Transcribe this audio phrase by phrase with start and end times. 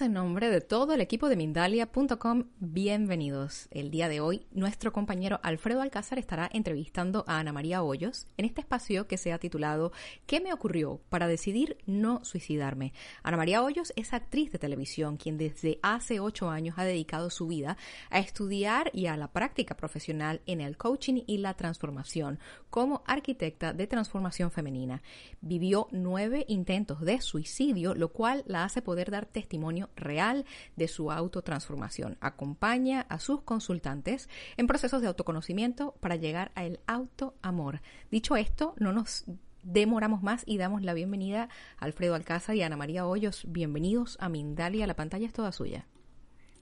[0.00, 2.44] En nombre de todo el equipo de Mindalia.com.
[2.58, 3.68] Bienvenidos.
[3.70, 8.46] El día de hoy, nuestro compañero Alfredo Alcázar estará entrevistando a Ana María Hoyos en
[8.46, 9.92] este espacio que se ha titulado
[10.24, 12.94] ¿Qué me ocurrió para decidir no suicidarme?
[13.22, 17.46] Ana María Hoyos es actriz de televisión, quien desde hace ocho años ha dedicado su
[17.46, 17.76] vida
[18.08, 22.38] a estudiar y a la práctica profesional en el coaching y la transformación
[22.70, 25.02] como arquitecta de transformación femenina.
[25.42, 30.44] Vivió nueve intentos de suicidio, lo cual la hace poder dar testimonio real
[30.76, 32.16] de su autotransformación.
[32.20, 37.80] Acompaña a sus consultantes en procesos de autoconocimiento para llegar al autoamor.
[38.10, 39.24] Dicho esto, no nos
[39.62, 43.44] demoramos más y damos la bienvenida a Alfredo Alcázar y a Ana María Hoyos.
[43.48, 45.86] Bienvenidos a Mindalia, la pantalla es toda suya.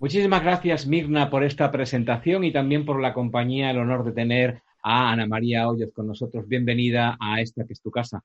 [0.01, 4.63] Muchísimas gracias, Mirna, por esta presentación y también por la compañía, el honor de tener
[4.83, 6.47] a Ana María Hoyos con nosotros.
[6.47, 8.23] Bienvenida a esta que es tu casa.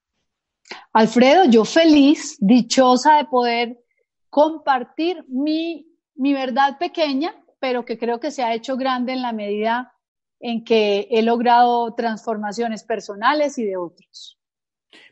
[0.94, 3.78] Alfredo, yo feliz, dichosa de poder
[4.34, 9.32] compartir mi, mi verdad pequeña, pero que creo que se ha hecho grande en la
[9.32, 9.94] medida
[10.40, 14.40] en que he logrado transformaciones personales y de otros.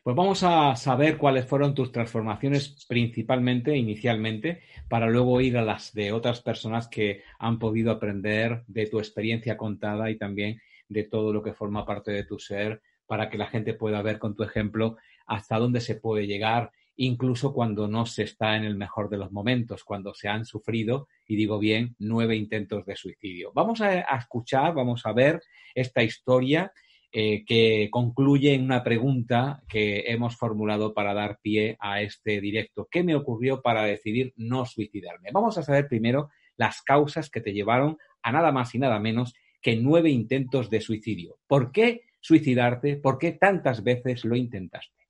[0.01, 5.93] Pues vamos a saber cuáles fueron tus transformaciones principalmente, inicialmente, para luego ir a las
[5.93, 11.31] de otras personas que han podido aprender de tu experiencia contada y también de todo
[11.31, 14.41] lo que forma parte de tu ser, para que la gente pueda ver con tu
[14.41, 16.71] ejemplo hasta dónde se puede llegar
[17.01, 21.07] incluso cuando no se está en el mejor de los momentos, cuando se han sufrido,
[21.27, 23.51] y digo bien, nueve intentos de suicidio.
[23.55, 25.41] Vamos a, escuchar, vamos a ver
[25.73, 26.71] esta historia
[27.11, 32.87] eh, que concluye en una pregunta que hemos formulado para dar pie a este directo.
[32.89, 35.31] ¿Qué me ocurrió para decidir no suicidarme?
[35.33, 39.33] Vamos a saber primero las causas que te llevaron a nada más y nada menos
[39.59, 41.39] que nueve intentos de suicidio.
[41.47, 42.97] ¿Por qué suicidarte?
[42.97, 45.00] ¿Por qué tantas veces lo intentaste?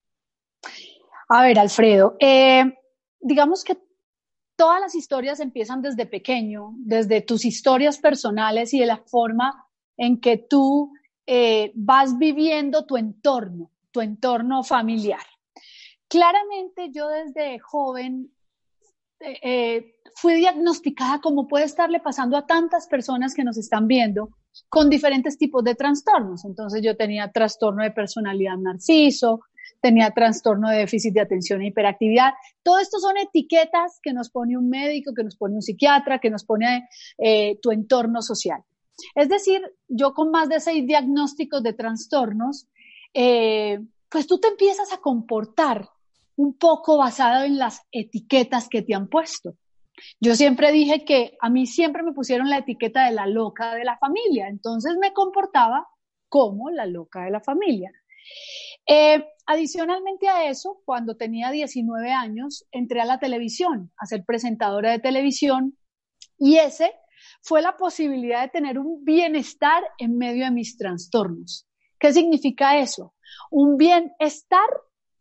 [1.34, 2.78] A ver, Alfredo, eh,
[3.22, 3.78] digamos que
[4.58, 9.66] todas las historias empiezan desde pequeño, desde tus historias personales y de la forma
[9.96, 10.92] en que tú
[11.26, 15.26] eh, vas viviendo tu entorno, tu entorno familiar.
[16.10, 18.30] Claramente yo desde joven
[19.22, 24.32] eh, fui diagnosticada como puede estarle pasando a tantas personas que nos están viendo
[24.68, 26.44] con diferentes tipos de trastornos.
[26.44, 29.40] Entonces yo tenía trastorno de personalidad narciso,
[29.82, 32.34] tenía trastorno de déficit de atención e hiperactividad.
[32.64, 36.30] Todo esto son etiquetas que nos pone un médico, que nos pone un psiquiatra, que
[36.30, 36.88] nos pone
[37.18, 38.64] eh, tu entorno social.
[39.16, 42.68] Es decir, yo con más de seis diagnósticos de trastornos,
[43.14, 45.90] eh, pues tú te empiezas a comportar
[46.36, 49.56] un poco basado en las etiquetas que te han puesto.
[50.20, 53.84] Yo siempre dije que a mí siempre me pusieron la etiqueta de la loca de
[53.84, 55.88] la familia, entonces me comportaba
[56.30, 57.92] como la loca de la familia.
[58.88, 64.92] Eh, adicionalmente a eso, cuando tenía 19 años, entré a la televisión, a ser presentadora
[64.92, 65.78] de televisión,
[66.38, 66.94] y ese
[67.42, 71.68] fue la posibilidad de tener un bienestar en medio de mis trastornos.
[72.00, 73.14] ¿Qué significa eso?
[73.52, 74.68] Un bienestar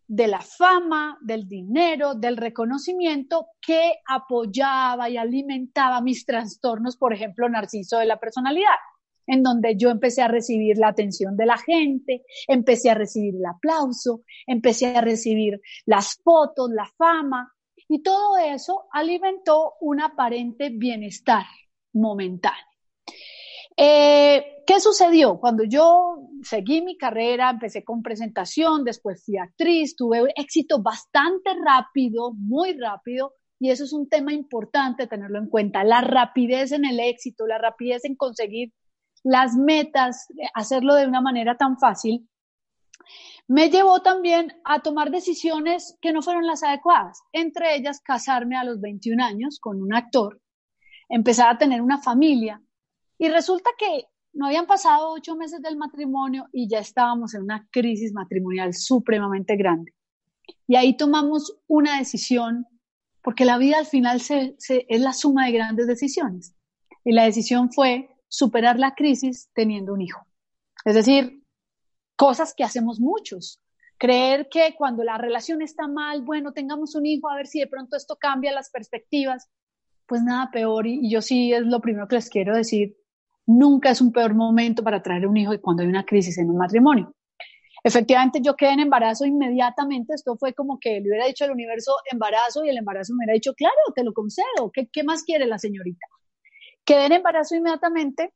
[0.06, 7.48] de la fama, del dinero, del reconocimiento que apoyaba y alimentaba mis trastornos, por ejemplo,
[7.48, 8.74] narciso de la personalidad
[9.30, 13.46] en donde yo empecé a recibir la atención de la gente, empecé a recibir el
[13.46, 17.54] aplauso, empecé a recibir las fotos, la fama,
[17.88, 21.44] y todo eso alimentó un aparente bienestar
[21.92, 22.66] momentáneo.
[23.76, 25.38] Eh, ¿Qué sucedió?
[25.38, 32.32] Cuando yo seguí mi carrera, empecé con presentación, después fui actriz, tuve éxito bastante rápido,
[32.32, 36.98] muy rápido, y eso es un tema importante tenerlo en cuenta, la rapidez en el
[36.98, 38.72] éxito, la rapidez en conseguir
[39.22, 42.28] las metas, hacerlo de una manera tan fácil,
[43.48, 48.64] me llevó también a tomar decisiones que no fueron las adecuadas, entre ellas casarme a
[48.64, 50.40] los 21 años con un actor,
[51.08, 52.62] empezar a tener una familia
[53.18, 57.68] y resulta que no habían pasado ocho meses del matrimonio y ya estábamos en una
[57.70, 59.92] crisis matrimonial supremamente grande.
[60.66, 62.66] Y ahí tomamos una decisión,
[63.22, 66.54] porque la vida al final es la suma de grandes decisiones.
[67.04, 70.24] Y la decisión fue superar la crisis teniendo un hijo.
[70.84, 71.42] Es decir,
[72.16, 73.60] cosas que hacemos muchos.
[73.98, 77.66] Creer que cuando la relación está mal, bueno, tengamos un hijo, a ver si de
[77.66, 79.50] pronto esto cambia las perspectivas.
[80.06, 82.96] Pues nada peor, y, yo sí es lo primero que les quiero decir,
[83.46, 86.48] nunca es un peor momento para traer un hijo y cuando hay una crisis en
[86.48, 87.14] un matrimonio.
[87.82, 90.14] Efectivamente, yo quedé en embarazo inmediatamente.
[90.14, 93.34] Esto fue como que le hubiera dicho al universo embarazo y el embarazo me hubiera
[93.34, 94.70] dicho, claro, te lo concedo.
[94.72, 96.06] ¿Qué, qué más quiere la señorita?
[96.90, 98.34] Quedé en embarazo inmediatamente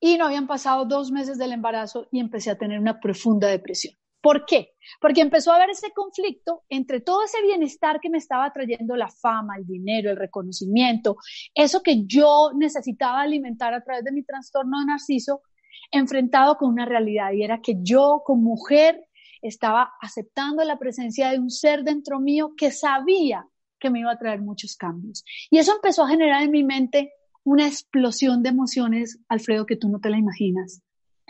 [0.00, 3.96] y no habían pasado dos meses del embarazo y empecé a tener una profunda depresión.
[4.20, 4.74] ¿Por qué?
[5.00, 9.08] Porque empezó a haber ese conflicto entre todo ese bienestar que me estaba trayendo la
[9.08, 11.16] fama, el dinero, el reconocimiento,
[11.52, 15.42] eso que yo necesitaba alimentar a través de mi trastorno de narciso,
[15.90, 19.04] enfrentado con una realidad y era que yo como mujer
[19.42, 24.18] estaba aceptando la presencia de un ser dentro mío que sabía que me iba a
[24.18, 25.24] traer muchos cambios.
[25.50, 27.12] Y eso empezó a generar en mi mente
[27.44, 30.82] una explosión de emociones, Alfredo, que tú no te la imaginas.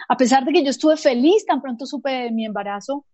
[0.08, 3.06] A pesar de que yo estuve feliz tan pronto supe de mi embarazo,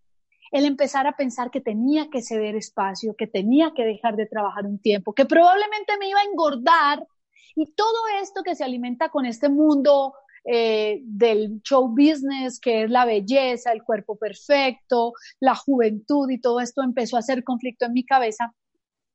[0.51, 4.65] el empezar a pensar que tenía que ceder espacio, que tenía que dejar de trabajar
[4.65, 7.07] un tiempo, que probablemente me iba a engordar
[7.55, 10.13] y todo esto que se alimenta con este mundo
[10.45, 16.59] eh, del show business, que es la belleza, el cuerpo perfecto, la juventud y todo
[16.59, 18.53] esto empezó a hacer conflicto en mi cabeza.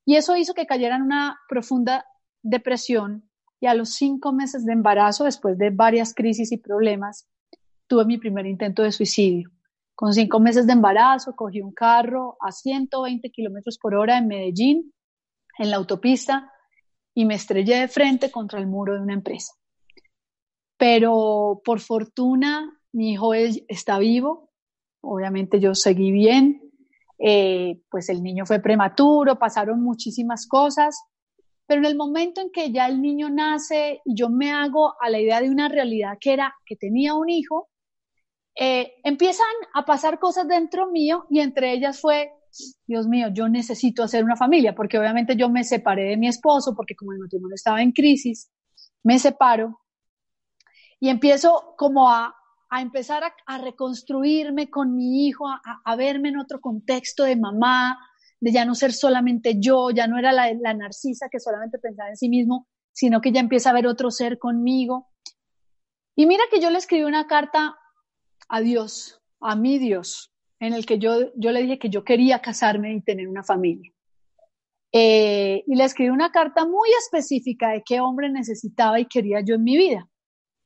[0.08, 2.06] Y eso hizo que cayera en una profunda
[2.42, 3.28] depresión
[3.60, 7.28] y a los cinco meses de embarazo, después de varias crisis y problemas,
[7.86, 9.50] tuve mi primer intento de suicidio.
[9.94, 14.94] Con cinco meses de embarazo, cogí un carro a 120 kilómetros por hora en Medellín,
[15.58, 16.54] en la autopista,
[17.12, 19.52] y me estrellé de frente contra el muro de una empresa.
[20.78, 24.54] Pero por fortuna, mi hijo está vivo.
[25.02, 26.67] Obviamente yo seguí bien.
[27.18, 31.00] Eh, pues el niño fue prematuro, pasaron muchísimas cosas.
[31.66, 35.10] Pero en el momento en que ya el niño nace y yo me hago a
[35.10, 37.68] la idea de una realidad que era que tenía un hijo,
[38.54, 42.32] eh, empiezan a pasar cosas dentro mío y entre ellas fue,
[42.86, 46.74] Dios mío, yo necesito hacer una familia, porque obviamente yo me separé de mi esposo,
[46.74, 48.50] porque como el matrimonio estaba en crisis,
[49.02, 49.80] me separo
[51.00, 52.34] y empiezo como a,
[52.70, 57.98] a empezar a, reconstruirme con mi hijo, a, verme en otro contexto de mamá,
[58.40, 62.10] de ya no ser solamente yo, ya no era la, la narcisa que solamente pensaba
[62.10, 65.08] en sí mismo, sino que ya empieza a ver otro ser conmigo.
[66.14, 67.76] Y mira que yo le escribí una carta
[68.48, 72.40] a Dios, a mi Dios, en el que yo, yo le dije que yo quería
[72.40, 73.92] casarme y tener una familia.
[74.92, 79.54] Eh, y le escribí una carta muy específica de qué hombre necesitaba y quería yo
[79.54, 80.08] en mi vida.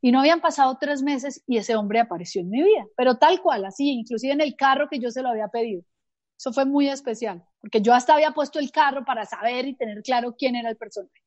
[0.04, 3.40] Y no habían pasado tres meses y ese hombre apareció en mi vida, pero tal
[3.40, 5.84] cual, así, inclusive en el carro que yo se lo había pedido.
[6.36, 10.02] Eso fue muy especial, porque yo hasta había puesto el carro para saber y tener
[10.02, 11.22] claro quién era el personaje.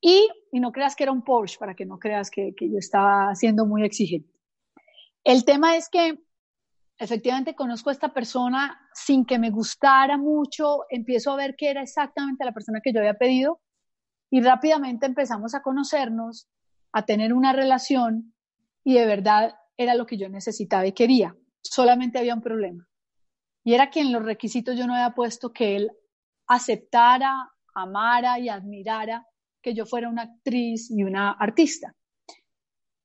[0.00, 3.32] Y, no creas que era un Porsche, para que no creas que, que yo estaba
[3.36, 4.34] siendo muy exigente.
[5.22, 6.18] El tema es que
[6.98, 11.82] efectivamente conozco a esta persona sin que me gustara mucho, empiezo a ver que era
[11.82, 13.60] exactamente la persona que yo había pedido
[14.28, 16.48] y rápidamente empezamos a conocernos
[16.92, 18.34] a tener una relación
[18.84, 21.36] y de verdad era lo que yo necesitaba y quería.
[21.62, 22.86] Solamente había un problema.
[23.64, 25.90] Y era que en los requisitos yo no había puesto que él
[26.46, 29.26] aceptara, amara y admirara
[29.62, 31.94] que yo fuera una actriz y una artista.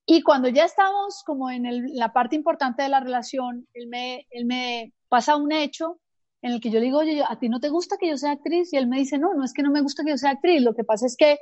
[0.05, 1.63] Y cuando ya estamos como en
[1.95, 5.99] la parte importante de la relación, él me, él me pasa un hecho
[6.41, 8.31] en el que yo le digo, oye, ¿a ti no te gusta que yo sea
[8.31, 8.71] actriz?
[8.71, 10.61] Y él me dice, no, no es que no me gusta que yo sea actriz,
[10.61, 11.37] lo que pasa es que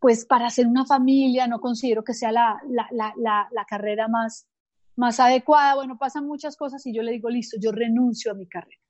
[0.00, 4.46] pues para hacer una familia no considero que sea la, carrera más,
[4.96, 5.74] más adecuada.
[5.74, 8.80] Bueno, pasan muchas cosas y yo le digo, listo, yo renuncio a mi carrera.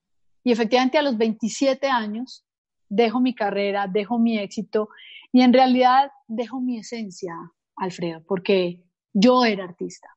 [0.45, 2.45] Y efectivamente a los 27 años
[2.89, 4.89] dejo mi carrera, dejo mi éxito
[5.33, 7.35] y en realidad dejo mi esencia,
[7.77, 10.09] Alfredo, porque yo era artista,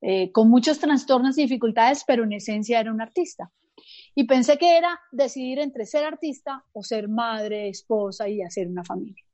[0.00, 3.50] eh, con muchos trastornos y dificultades, pero en esencia era un artista.
[4.14, 8.82] Y pensé que era decidir entre ser artista o ser madre, esposa y hacer una
[8.82, 9.25] familia.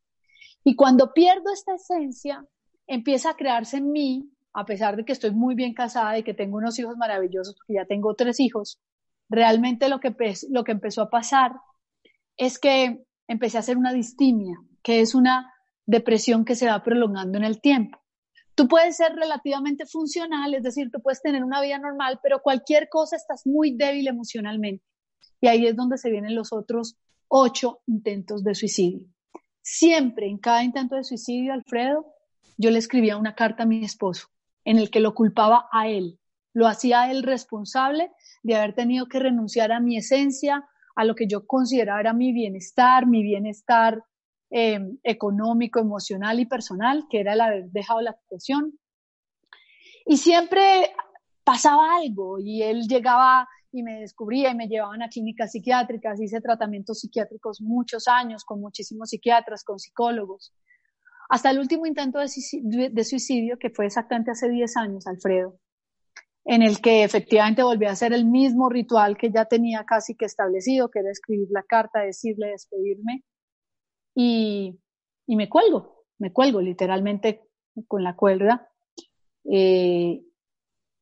[0.65, 2.45] Y cuando pierdo esta esencia,
[2.87, 6.35] empieza a crearse en mí, a pesar de que estoy muy bien casada y que
[6.35, 8.79] tengo unos hijos maravillosos, porque ya tengo tres hijos,
[9.29, 10.15] realmente lo que,
[10.51, 11.53] lo que empezó a pasar
[12.37, 15.53] es que empecé a hacer una distimia, que es una
[15.87, 17.99] depresión que se va prolongando en el tiempo.
[18.55, 22.89] Tú puedes ser relativamente funcional, es decir, tú puedes tener una vida normal, pero cualquier
[22.91, 24.85] cosa estás muy débil emocionalmente.
[25.41, 26.97] Y ahí es donde se vienen los otros
[27.29, 29.07] ocho intentos de suicidio.
[29.63, 32.05] Siempre, en cada intento de suicidio, Alfredo,
[32.59, 34.29] yo le escribía una carta a mi esposo
[34.65, 36.19] en el que lo culpaba a él.
[36.53, 38.11] Lo hacía él responsable
[38.43, 42.33] de haber tenido que renunciar a mi esencia, a lo que yo consideraba era mi
[42.33, 44.05] bienestar, mi bienestar
[44.51, 48.79] eh, económico, emocional y personal, que era el haber dejado la situación.
[50.05, 50.93] Y siempre
[51.45, 56.41] pasaba algo y él llegaba y me descubría y me llevaban a clínicas psiquiátricas, hice
[56.41, 60.55] tratamientos psiquiátricos muchos años con muchísimos psiquiatras, con psicólogos,
[61.31, 65.59] hasta el último intento de suicidio, que fue exactamente hace 10 años, Alfredo,
[66.45, 70.27] en el que efectivamente volví a hacer el mismo ritual que ya tenía casi que
[70.27, 73.25] establecido, que era escribir la carta, decirle, despedirme,
[74.15, 74.79] y,
[75.27, 77.49] y me cuelgo, me cuelgo literalmente
[77.89, 78.69] con la cuerda,
[79.51, 80.23] eh,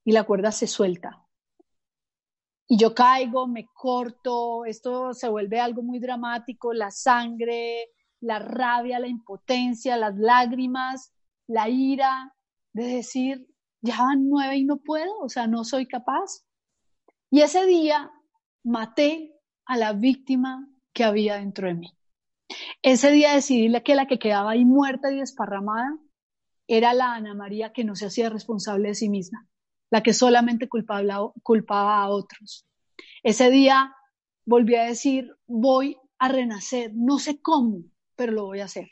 [0.04, 1.19] y la cuerda se suelta
[2.72, 7.88] y yo caigo, me corto, esto se vuelve algo muy dramático, la sangre,
[8.20, 11.12] la rabia, la impotencia, las lágrimas,
[11.48, 12.32] la ira,
[12.72, 13.44] de decir,
[13.80, 16.44] ya van nueve y no puedo, o sea, no soy capaz.
[17.28, 18.12] Y ese día
[18.62, 19.34] maté
[19.64, 21.88] a la víctima que había dentro de mí.
[22.82, 25.98] Ese día decidí que la que quedaba ahí muerta y desparramada
[26.68, 29.48] era la Ana María que no se hacía responsable de sí misma,
[29.90, 32.66] la que solamente culpaba, culpaba a otros.
[33.22, 33.94] Ese día
[34.46, 37.82] volví a decir, voy a renacer, no sé cómo,
[38.16, 38.88] pero lo voy a hacer.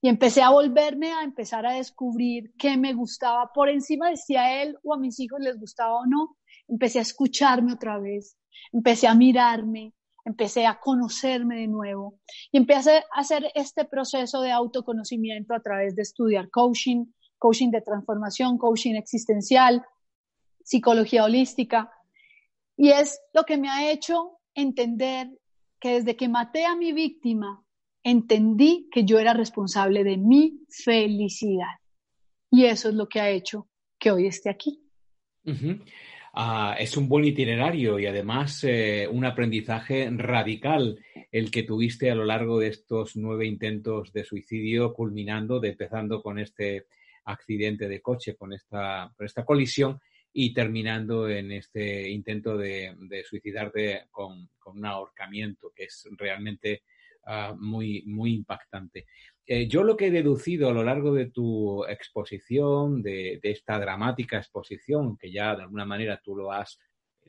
[0.00, 4.36] Y empecé a volverme a empezar a descubrir qué me gustaba por encima de si
[4.36, 6.36] a él o a mis hijos les gustaba o no.
[6.68, 8.36] Empecé a escucharme otra vez,
[8.72, 9.92] empecé a mirarme,
[10.24, 12.18] empecé a conocerme de nuevo
[12.50, 17.06] y empecé a hacer este proceso de autoconocimiento a través de estudiar coaching,
[17.38, 19.84] coaching de transformación, coaching existencial,
[20.64, 21.92] psicología holística.
[22.76, 25.28] Y es lo que me ha hecho entender
[25.78, 27.62] que desde que maté a mi víctima,
[28.02, 31.78] entendí que yo era responsable de mi felicidad.
[32.50, 33.68] Y eso es lo que ha hecho
[33.98, 34.80] que hoy esté aquí.
[36.32, 40.98] Ah, es un buen itinerario y además eh, un aprendizaje radical
[41.30, 46.22] el que tuviste a lo largo de estos nueve intentos de suicidio, culminando, de, empezando
[46.22, 46.86] con este
[47.24, 50.00] accidente de coche, con esta, esta colisión
[50.34, 52.94] y terminando en este intento de,
[53.26, 56.82] suicidarte con, con, un ahorcamiento, que es realmente
[57.26, 59.06] Ah, muy, muy impactante.
[59.46, 64.36] Eh, yo lo que he deducido a lo largo de tu exposición, de, esta dramática
[64.38, 66.78] exposición, que ya de alguna manera tú lo has,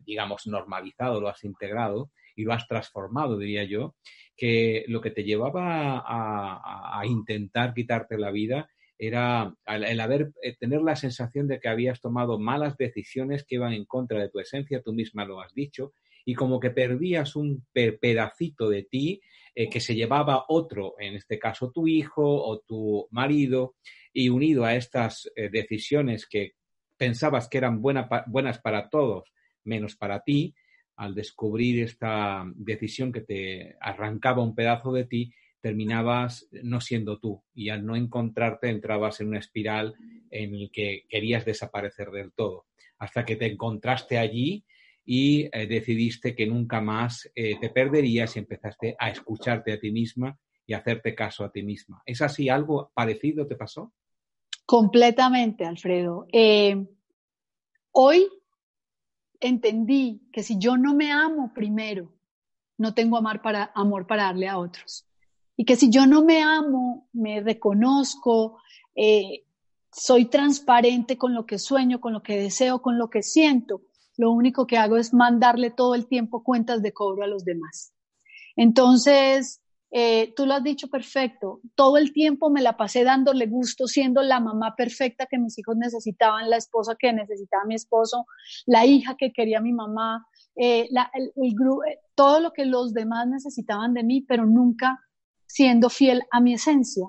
[0.05, 3.95] digamos, normalizado, lo has integrado y lo has transformado, diría yo,
[4.35, 10.81] que lo que te llevaba a, intentar quitarte la vida era el, haber, eh, tener
[10.81, 14.81] la sensación de que habías tomado malas decisiones que iban en contra de tu esencia,
[14.81, 15.93] tú misma lo has dicho,
[16.25, 19.21] y como que perdías un pedacito de ti
[19.53, 23.75] eh, que se llevaba otro, en este caso tu hijo o tu marido,
[24.11, 26.53] y unido a estas eh, decisiones que
[26.97, 29.31] pensabas que eran buenas para todos,
[29.63, 30.55] menos para ti,
[30.95, 35.33] al descubrir esta decisión que te arrancaba un pedazo de ti,
[35.65, 39.95] terminabas no siendo tú y al no encontrarte entrabas en una espiral
[40.29, 42.67] en el que querías desaparecer del todo,
[42.99, 44.63] hasta que te encontraste allí
[45.03, 49.89] y eh, decidiste que nunca más eh, te perderías y empezaste a escucharte a ti
[49.89, 52.03] misma y hacerte caso a ti misma.
[52.05, 52.47] ¿Es así?
[52.47, 53.91] ¿Algo parecido te pasó?
[54.67, 56.27] Completamente, Alfredo.
[56.31, 56.75] Eh,
[57.91, 58.27] hoy
[59.39, 62.13] entendí que si yo no me amo primero,
[62.77, 65.07] no tengo amar para, amor para darle a otros.
[65.57, 68.57] Y que si yo no me amo, me reconozco,
[69.91, 73.81] soy transparente con lo que sueño, con lo que deseo, con lo que siento,
[74.17, 77.93] lo único que hago es mandarle todo el tiempo cuentas de cobro a los demás.
[78.55, 83.87] Entonces, eh, tú lo has dicho perfecto, todo el tiempo me la pasé dándole gusto,
[83.87, 88.25] siendo la mamá perfecta que mis hijos necesitaban, la esposa que necesitaba mi esposo,
[88.65, 94.03] la hija que quería mi mamá, eh, eh, todo lo que los demás necesitaban de
[94.03, 94.99] mí, pero nunca
[95.55, 97.07] siendo fiel a mi esencia.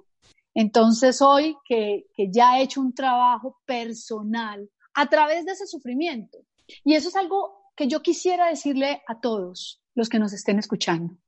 [0.54, 6.38] Entonces hoy que, que ya he hecho un trabajo personal a través de ese sufrimiento,
[6.84, 11.18] y eso es algo que yo quisiera decirle a todos los que nos estén escuchando.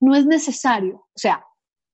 [0.00, 1.44] No es necesario, o sea,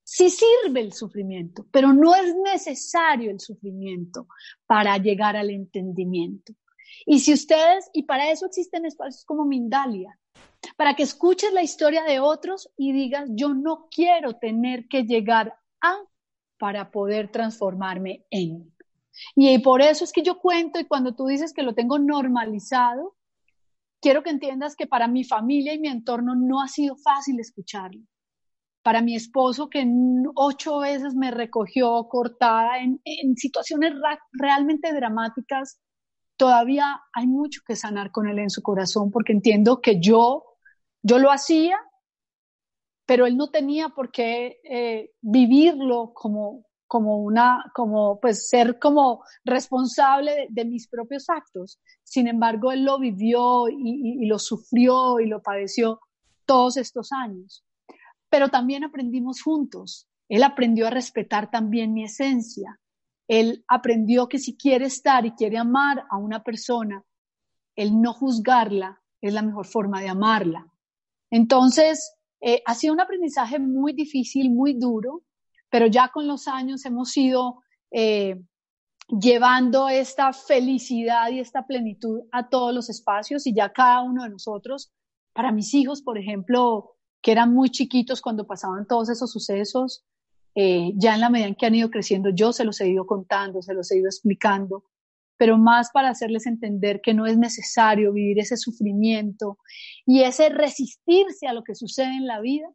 [0.03, 4.27] sí sirve el sufrimiento, pero no es necesario el sufrimiento
[4.65, 6.53] para llegar al entendimiento.
[7.05, 10.17] Y si ustedes, y para eso existen espacios como Mindalia,
[10.79, 15.59] para que escuches la historia de otros y digas, yo no quiero tener que llegar
[15.81, 15.97] a
[16.57, 18.73] para poder transformarme en.
[19.35, 23.17] Y por eso es que yo cuento y cuando tú dices que lo tengo normalizado,
[23.99, 27.99] quiero que entiendas que para mi familia y mi entorno no ha sido fácil escucharlo.
[28.81, 29.85] Para mi esposo que
[30.35, 33.01] ocho veces me recogió cortada en,
[33.35, 33.95] situaciones
[34.31, 35.77] realmente dramáticas,
[36.37, 40.48] todavía hay mucho que sanar con él en su corazón porque entiendo que yo,
[41.01, 41.77] yo lo hacía,
[43.05, 49.23] pero él no tenía por qué eh, vivirlo como, como una, como pues ser como
[49.43, 51.79] responsable de, mis propios actos.
[52.03, 55.99] Sin embargo, él lo vivió y, lo sufrió y lo padeció
[56.45, 57.63] todos estos años.
[58.29, 60.07] Pero también aprendimos juntos.
[60.27, 62.79] Él aprendió a respetar también mi esencia.
[63.27, 67.03] Él aprendió que si quiere estar y quiere amar a una persona,
[67.75, 70.68] el no juzgarla es la mejor forma de amarla.
[71.31, 75.23] Entonces, eh, ha sido un aprendizaje muy difícil, muy duro,
[75.69, 78.41] pero ya con los años hemos ido eh,
[79.07, 84.29] llevando esta felicidad y esta plenitud a todos los espacios y ya cada uno de
[84.29, 84.91] nosotros,
[85.33, 90.05] para mis hijos, por ejemplo, que eran muy chiquitos cuando pasaban todos esos sucesos,
[90.55, 93.05] eh, ya en la medida en que han ido creciendo, yo se los he ido
[93.05, 94.85] contando, se los he ido explicando,
[95.39, 99.57] pero más para hacerles entender que no es necesario vivir ese sufrimiento
[100.05, 102.67] y ese resistirse a lo que sucede en la vida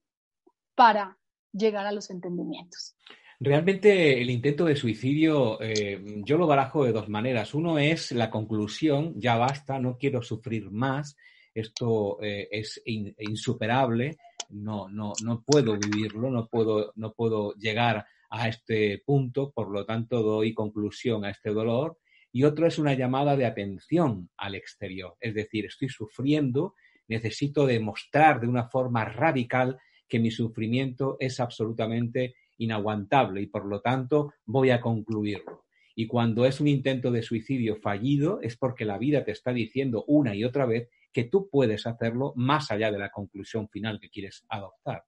[0.74, 1.18] para
[1.52, 2.96] llegar a los entendimientos.
[3.38, 7.52] Realmente el intento de suicidio eh, yo lo barajo de dos maneras.
[7.52, 11.16] Uno es la conclusión, ya basta, no quiero sufrir más,
[11.52, 14.16] esto eh, es insuperable,
[14.48, 19.84] no, no, no puedo vivirlo, no puedo, no puedo llegar a este punto, por lo
[19.84, 21.98] tanto doy conclusión a este dolor
[22.34, 25.16] y otro es una llamada de atención al exterior.
[25.20, 26.74] Es decir, estoy sufriendo,
[27.06, 33.80] necesito demostrar de una forma radical que mi sufrimiento es absolutamente inaguantable y por lo
[33.80, 35.66] tanto voy a concluirlo.
[35.94, 40.04] Y cuando es un intento de suicidio fallido es porque la vida te está diciendo
[40.08, 44.10] una y otra vez que tú puedes hacerlo más allá de la conclusión final que
[44.10, 45.04] quieres adoptar.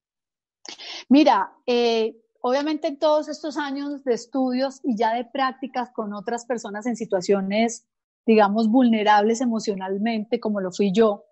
[1.08, 2.14] Mira, eh,
[2.46, 6.94] obviamente en todos estos años de estudios y ya de prácticas con otras personas en
[6.94, 7.88] situaciones,
[8.24, 11.24] digamos, vulnerables emocionalmente, como lo fui yo,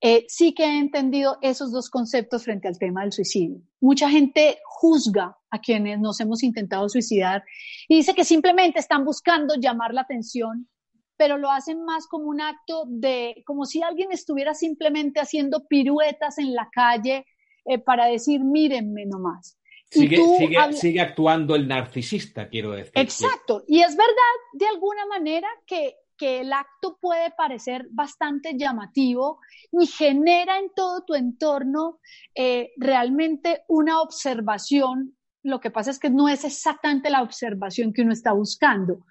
[0.00, 3.60] eh, sí que he entendido esos dos conceptos frente al tema del suicidio.
[3.82, 7.44] Mucha gente juzga a quienes nos hemos intentado suicidar
[7.86, 10.70] y dice que simplemente están buscando llamar la atención,
[11.18, 16.38] pero lo hacen más como un acto de, como si alguien estuviera simplemente haciendo piruetas
[16.38, 17.26] en la calle
[17.66, 19.58] eh, para decir, mírenme nomás.
[19.90, 22.92] Sigue, actuando el narcisista, quiero decir.
[22.94, 23.64] Exacto.
[23.68, 24.12] Y es verdad,
[24.54, 29.38] de alguna manera, que, el acto puede parecer bastante llamativo
[29.70, 32.00] y genera en todo tu entorno
[32.34, 35.14] eh, realmente una observación.
[35.42, 39.04] Lo que pasa es que no es exactamente la observación que uno está buscando.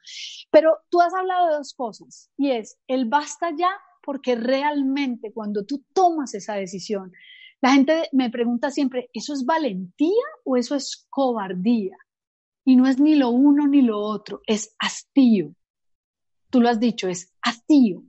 [0.49, 3.69] Pero tú has hablado de dos cosas y es el basta ya
[4.01, 7.11] porque realmente cuando tú tomas esa decisión
[7.65, 11.97] la gente me pregunta siempre, ¿eso es valentía o eso es cobardía?
[12.63, 15.51] Y no es ni lo uno ni lo otro, es hastío.
[16.51, 18.03] Tú lo has dicho, es hastío.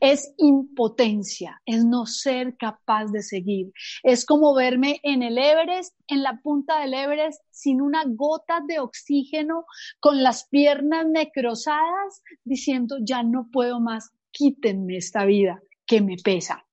[0.00, 3.70] Es impotencia, es no ser capaz de seguir.
[4.02, 8.80] Es como verme en el Everest, en la punta del Everest, sin una gota de
[8.80, 9.64] oxígeno,
[10.00, 16.66] con las piernas necrosadas, diciendo, ya no puedo más, quítenme esta vida que me pesa.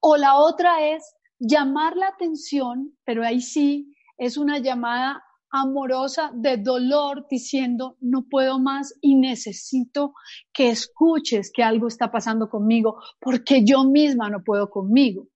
[0.00, 1.04] O la otra es
[1.42, 8.58] llamar la atención, pero ahí sí es una llamada amorosa de dolor diciendo no puedo
[8.58, 10.14] más y necesito
[10.52, 15.28] que escuches que algo está pasando conmigo porque yo misma no puedo conmigo.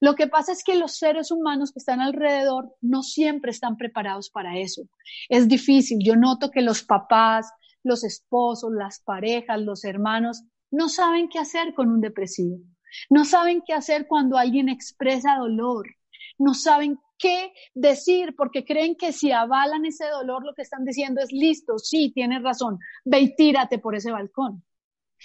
[0.00, 4.28] Lo que pasa es que los seres humanos que están alrededor no siempre están preparados
[4.28, 4.82] para eso.
[5.28, 5.98] Es difícil.
[6.04, 7.50] Yo noto que los papás,
[7.82, 12.58] los esposos, las parejas, los hermanos no saben qué hacer con un depresivo.
[13.10, 15.86] No saben qué hacer cuando alguien expresa dolor.
[16.38, 21.20] No saben qué decir porque creen que si avalan ese dolor lo que están diciendo
[21.20, 24.64] es listo, sí, tienes razón, ve y tírate por ese balcón.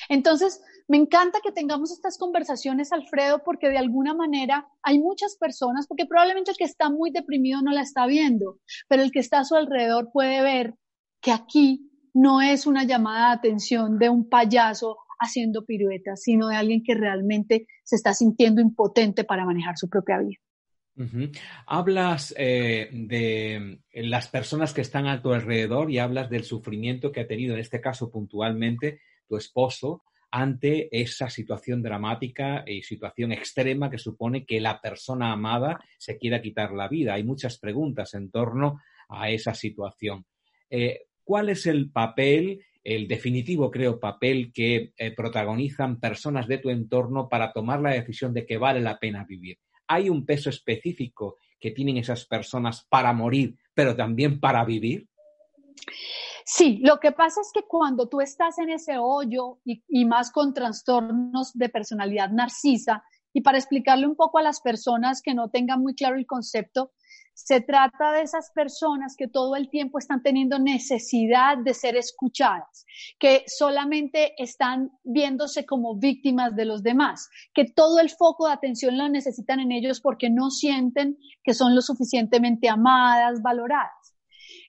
[0.10, 5.88] Entonces, me encanta que tengamos estas conversaciones, Alfredo, porque de alguna manera hay muchas personas,
[5.88, 9.40] porque probablemente el que está muy deprimido no la está viendo, pero el que está
[9.40, 10.76] a su alrededor puede ver
[11.20, 16.56] que aquí no es una llamada de atención de un payaso haciendo piruetas, sino de
[16.56, 20.40] alguien que realmente se está sintiendo impotente para manejar su propia vida.
[21.68, 27.22] Hablas eh, de las personas que están a tu alrededor y hablas del sufrimiento que
[27.22, 33.90] ha tenido, en este caso puntualmente, tu esposo ante esa situación dramática y situación extrema
[33.90, 37.14] que supone que la persona amada se quiera quitar la vida.
[37.14, 40.26] Hay muchas preguntas en torno a esa situación.
[40.70, 46.70] Eh, ¿Cuál es el papel el definitivo, creo, papel que eh, protagonizan personas de tu
[46.70, 49.58] entorno para tomar la decisión de que vale la pena vivir.
[49.88, 55.08] ¿Hay un peso específico que tienen esas personas para morir, pero también para vivir?
[56.46, 60.32] Sí, lo que pasa es que cuando tú estás en ese hoyo y, y más
[60.32, 65.50] con trastornos de personalidad narcisa, y para explicarle un poco a las personas que no
[65.50, 66.92] tengan muy claro el concepto,
[67.38, 72.84] se trata de esas personas que todo el tiempo están teniendo necesidad de ser escuchadas,
[73.20, 78.98] que solamente están viéndose como víctimas de los demás, que todo el foco de atención
[78.98, 84.16] lo necesitan en ellos porque no sienten que son lo suficientemente amadas, valoradas.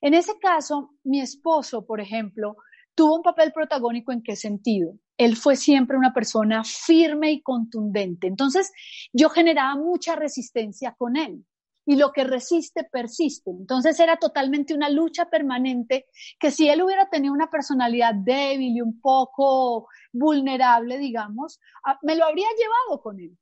[0.03, 2.59] En ese caso, mi esposo, por ejemplo,
[2.95, 4.93] tuvo un papel protagónico en qué sentido.
[5.17, 8.27] Él fue siempre una persona firme y contundente.
[8.27, 8.71] Entonces,
[9.11, 11.47] yo generaba mucha resistencia con él
[11.88, 13.51] y lo que resiste persiste.
[13.51, 16.05] Entonces era totalmente una lucha permanente
[16.38, 22.14] que si él hubiera tenido una personalidad débil y un poco vulnerable, digamos, ah, me
[22.14, 23.35] lo habría llevado con él.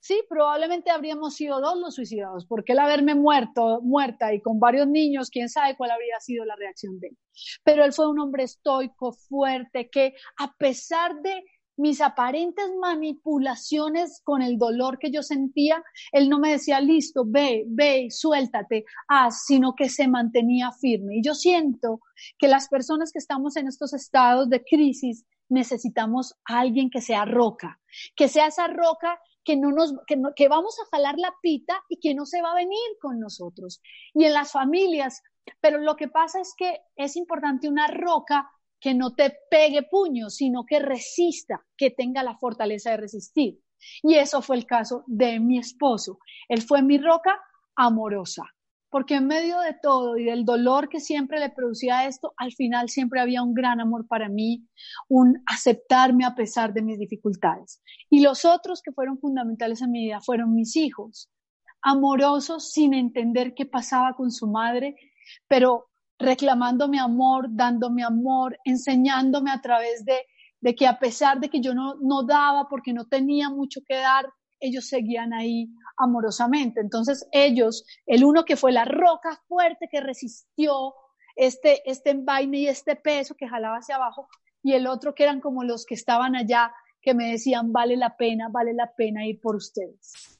[0.00, 4.88] Sí, probablemente habríamos sido dos los suicidados, porque el haberme muerto, muerta y con varios
[4.88, 7.18] niños, quién sabe cuál habría sido la reacción de él.
[7.62, 11.44] Pero él fue un hombre estoico, fuerte, que a pesar de
[11.82, 17.64] mis aparentes manipulaciones con el dolor que yo sentía, él no me decía, listo, ve,
[17.66, 21.16] ve, suéltate, haz, sino que se mantenía firme.
[21.16, 22.00] Y yo siento
[22.38, 27.24] que las personas que estamos en estos estados de crisis necesitamos a alguien que sea
[27.24, 27.80] roca,
[28.14, 31.98] que sea esa roca que no nos, que, que vamos a jalar la pita y
[31.98, 33.82] que no se va a venir con nosotros.
[34.14, 35.20] Y en las familias,
[35.60, 38.48] pero lo que pasa es que es importante una roca
[38.82, 43.60] que no te pegue puño, sino que resista, que tenga la fortaleza de resistir.
[44.02, 46.18] Y eso fue el caso de mi esposo.
[46.48, 47.40] Él fue mi roca
[47.76, 48.42] amorosa,
[48.90, 52.88] porque en medio de todo y del dolor que siempre le producía esto, al final
[52.88, 54.66] siempre había un gran amor para mí,
[55.08, 57.80] un aceptarme a pesar de mis dificultades.
[58.10, 61.30] Y los otros que fueron fundamentales en mi vida fueron mis hijos,
[61.82, 64.96] amorosos sin entender qué pasaba con su madre,
[65.46, 65.91] pero
[66.22, 70.18] reclamando mi amor, dándome amor, enseñándome a través de,
[70.60, 73.96] de que a pesar de que yo no, no daba porque no tenía mucho que
[73.96, 74.26] dar,
[74.60, 76.80] ellos seguían ahí amorosamente.
[76.80, 80.94] Entonces ellos, el uno que fue la roca fuerte que resistió
[81.36, 84.28] este, este envaine y este peso que jalaba hacia abajo,
[84.62, 88.16] y el otro que eran como los que estaban allá, que me decían, vale la
[88.16, 90.38] pena, vale la pena ir por ustedes.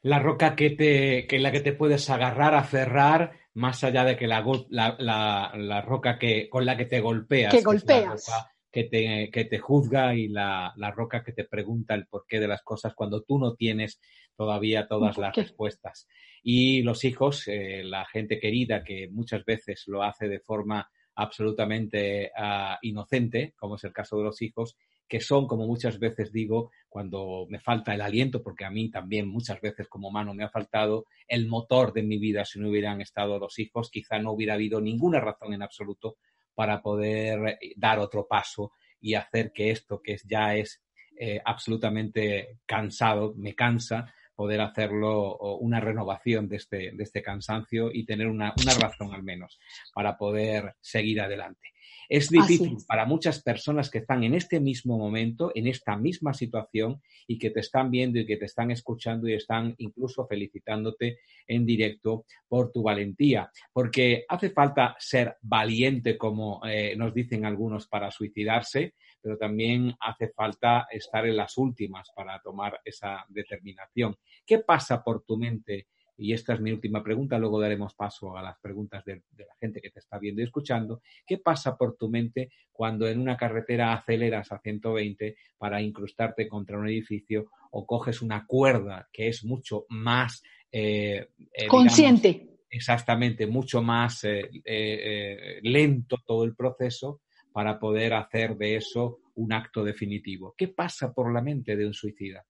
[0.00, 4.26] La roca que te, que la que te puedes agarrar, aferrar, más allá de que
[4.26, 7.52] la, la, roca que, con la que te golpeas.
[7.52, 8.26] Que golpeas.
[8.70, 12.62] Que, te, que te, juzga y la, roca que te pregunta el porqué de las
[12.62, 14.00] cosas cuando tú no tienes
[14.34, 16.08] todavía todas las respuestas.
[16.42, 22.32] Y los hijos, eh, la gente querida que muchas veces lo hace de forma absolutamente
[22.34, 24.76] ah, inocente, como es el caso de los hijos,
[25.12, 29.28] que son, como muchas veces digo, cuando me falta el aliento, porque a mí también
[29.28, 33.02] muchas veces como humano me ha faltado el motor de mi vida si no hubieran
[33.02, 36.16] estado los hijos, quizá no hubiera habido ninguna razón en absoluto
[36.54, 38.72] para poder eh, dar otro paso
[39.02, 40.82] y hacer que esto que ya es
[41.18, 48.06] eh, absolutamente cansado, me cansa, poder hacerlo una renovación de este, de este cansancio y
[48.06, 49.60] tener una, una razón al menos
[49.92, 51.68] para poder seguir adelante.
[52.08, 57.00] Es difícil para muchas personas que están en este mismo momento, en esta misma situación
[57.26, 61.66] y que te están viendo y que te están escuchando y están incluso felicitándote en
[61.66, 68.10] directo por tu valentía, porque hace falta ser valiente, como eh, nos dicen algunos, para
[68.10, 74.16] suicidarse, pero también hace falta estar en las últimas para tomar esa determinación.
[74.44, 75.86] ¿Qué pasa por tu mente?
[76.16, 79.80] Y esta es mi última pregunta, luego daremos paso a las preguntas de, la gente
[79.80, 81.02] que te está viendo y escuchando.
[81.26, 86.78] ¿Qué pasa por tu mente cuando en una carretera aceleras a 120 para incrustarte contra
[86.78, 90.42] un edificio o coges una cuerda que es mucho más...
[90.70, 92.58] Eh, eh, Consciente.
[92.70, 97.22] exactamente, mucho más eh, lento todo el proceso
[97.52, 100.54] para poder hacer de eso un acto definitivo.
[100.56, 102.44] ¿Qué pasa por la mente de un suicida?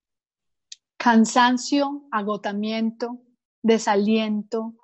[0.96, 3.20] Cansancio, agotamiento,
[3.62, 4.74] desaliento,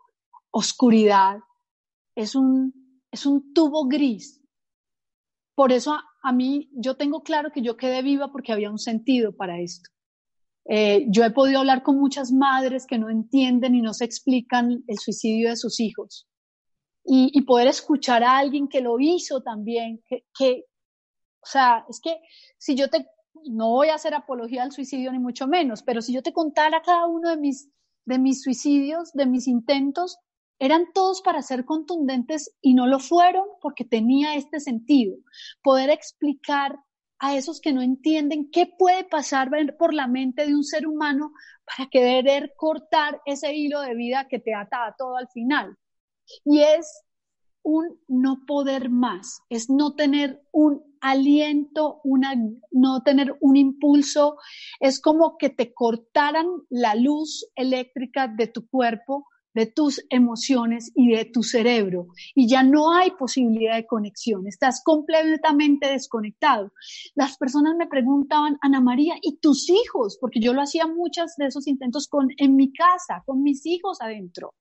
[0.50, 1.38] oscuridad.
[2.14, 4.42] Es un, es un tubo gris.
[5.54, 9.34] Por eso a, mí, yo tengo claro que yo quedé viva porque había un sentido
[9.36, 9.90] para esto.
[10.66, 14.84] Eh, yo he podido hablar con muchas madres que no entienden y no se explican
[14.86, 16.28] el suicidio de sus hijos.
[17.10, 20.66] Y, poder escuchar a alguien que lo hizo también, que, que,
[21.40, 22.20] o sea, es que
[22.58, 23.06] si yo te,
[23.46, 26.82] no voy a hacer apología al suicidio ni mucho menos, pero si yo te contara
[26.82, 27.70] cada uno de mis
[28.08, 30.18] de mis suicidios, de mis intentos,
[30.58, 35.16] eran todos para ser contundentes y no lo fueron porque tenía este sentido.
[35.62, 36.76] Poder explicar
[37.20, 41.32] a esos que no entienden qué puede pasar por la mente de un ser humano
[41.64, 45.76] para querer cortar ese hilo de vida que te ata a todo al final.
[46.44, 47.04] Y es
[47.68, 52.32] un no poder más, es no tener un aliento, una,
[52.72, 54.38] no tener un impulso,
[54.80, 61.10] es como que te cortaran la luz eléctrica de tu cuerpo, de tus emociones y
[61.10, 62.06] de tu cerebro.
[62.34, 66.72] Y ya no hay posibilidad de conexión, estás completamente desconectado.
[67.14, 70.16] Las personas me preguntaban, Ana María, ¿y tus hijos?
[70.18, 74.00] Porque yo lo hacía muchos de esos intentos con, en mi casa, con mis hijos
[74.00, 74.54] adentro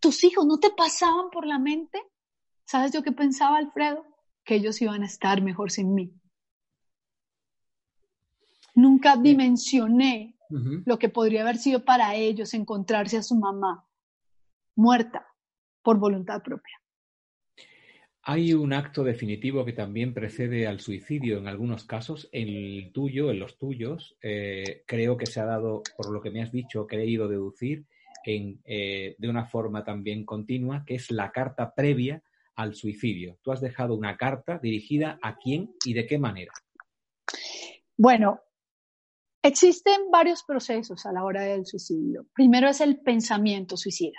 [0.00, 2.00] tus hijos no te pasaban por la mente.
[2.64, 4.04] ¿Sabes yo qué pensaba, Alfredo?
[4.44, 6.12] Que ellos iban a estar mejor sin mí.
[8.74, 10.36] Nunca dimensioné
[10.86, 13.86] lo que podría haber sido para ellos encontrarse a su mamá,
[14.76, 15.26] muerta
[15.82, 16.74] por voluntad propia.
[18.22, 22.28] Hay un acto definitivo que también precede al suicidio en algunos casos.
[22.32, 26.30] En el tuyo, en los tuyos, eh, creo que se ha dado, por lo que
[26.30, 27.86] me has dicho, que he ido deducir,
[28.64, 32.22] eh, de una forma también continua, que es la carta previa
[32.56, 33.38] al suicidio.
[33.42, 36.52] Tú has dejado una carta dirigida a quién y de qué manera.
[37.96, 38.40] Bueno,
[39.42, 42.26] existen varios procesos a la hora del suicidio.
[42.34, 44.18] Primero es el pensamiento suicida.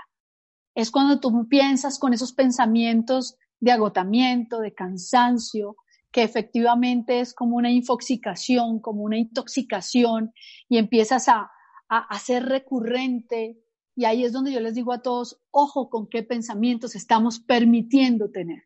[0.75, 5.75] Es cuando tú piensas con esos pensamientos de agotamiento, de cansancio,
[6.11, 10.33] que efectivamente es como una infoxicación, como una intoxicación,
[10.67, 11.51] y empiezas a,
[11.89, 13.57] a, ser recurrente.
[13.99, 18.31] Y ahí es donde yo les digo a todos, ojo con qué pensamientos estamos permitiendo
[18.31, 18.63] tener.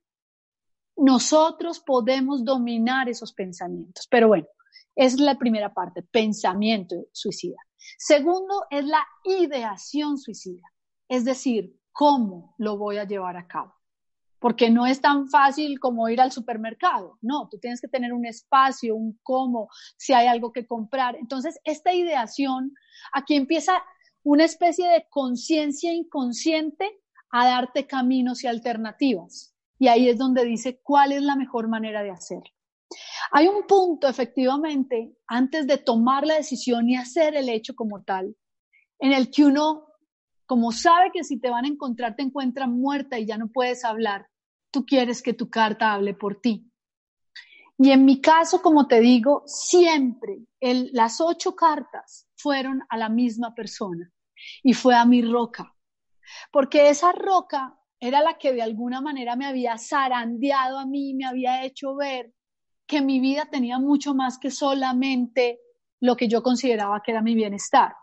[0.96, 4.46] Nosotros podemos dominar esos pensamientos, pero bueno,
[4.96, 7.58] es la primera parte, pensamiento suicida.
[7.98, 10.72] Segundo es la ideación suicida,
[11.08, 13.74] es decir, cómo lo voy a llevar a cabo
[14.43, 17.17] porque no es tan fácil como ir al supermercado.
[17.22, 21.15] No, tú tienes que tener un espacio, un cómo, si hay algo que comprar.
[21.15, 22.74] Entonces, esta ideación,
[23.13, 23.82] aquí empieza
[24.23, 29.53] una especie de conciencia inconsciente a darte caminos y alternativas.
[29.79, 32.53] Y ahí es donde dice cuál es la mejor manera de hacerlo.
[33.31, 38.36] Hay un punto, efectivamente, antes de tomar la decisión y hacer el hecho como tal,
[38.99, 39.88] en el que uno,
[40.45, 43.83] como sabe que si te van a encontrar, te encuentran muerta y ya no puedes
[43.83, 44.27] hablar,
[44.71, 46.71] tú quieres que tu carta hable por ti.
[47.79, 53.55] Y en mi caso, como te digo, siempre las ocho cartas fueron a la misma
[53.55, 54.12] persona
[54.63, 55.75] y fue a mi roca,
[56.51, 61.25] porque esa roca era la que de alguna manera me había zarandeado a mí, me
[61.25, 62.34] había hecho ver
[62.86, 65.60] que mi vida tenía mucho más que solamente
[66.01, 67.93] lo que yo consideraba que era mi bienestar.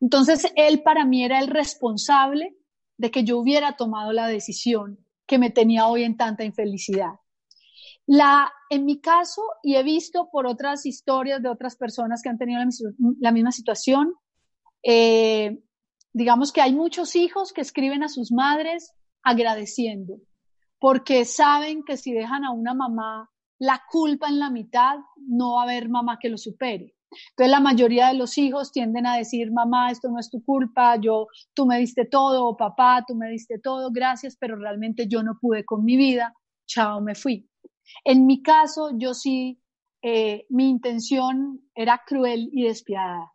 [0.00, 2.56] Entonces, él para mí era el responsable
[2.96, 7.12] de que yo hubiera tomado la decisión que me tenía hoy en tanta infelicidad.
[8.06, 12.38] La, en mi caso, y he visto por otras historias de otras personas que han
[12.38, 12.60] tenido
[13.20, 14.14] la, misma situación,
[14.82, 15.58] eh,
[16.14, 20.14] digamos que hay muchos hijos que escriben a sus madres agradeciendo,
[20.78, 25.62] porque saben que si dejan a una mamá la culpa en la mitad, no va
[25.62, 26.94] a haber mamá que lo supere.
[27.30, 30.96] Entonces la mayoría de los hijos tienden a decir, mamá, esto no es tu culpa,
[31.00, 35.38] yo, tú me diste todo, papá, tú me diste todo, gracias, pero realmente yo no
[35.40, 36.34] pude con mi vida,
[36.66, 37.48] chao, me fui.
[38.04, 39.60] En mi caso, yo sí,
[40.02, 43.32] eh, mi intención era cruel y despiadada,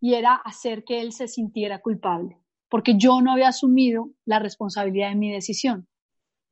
[0.00, 5.10] y era hacer que él se sintiera culpable, porque yo no había asumido la responsabilidad
[5.10, 5.86] de mi decisión.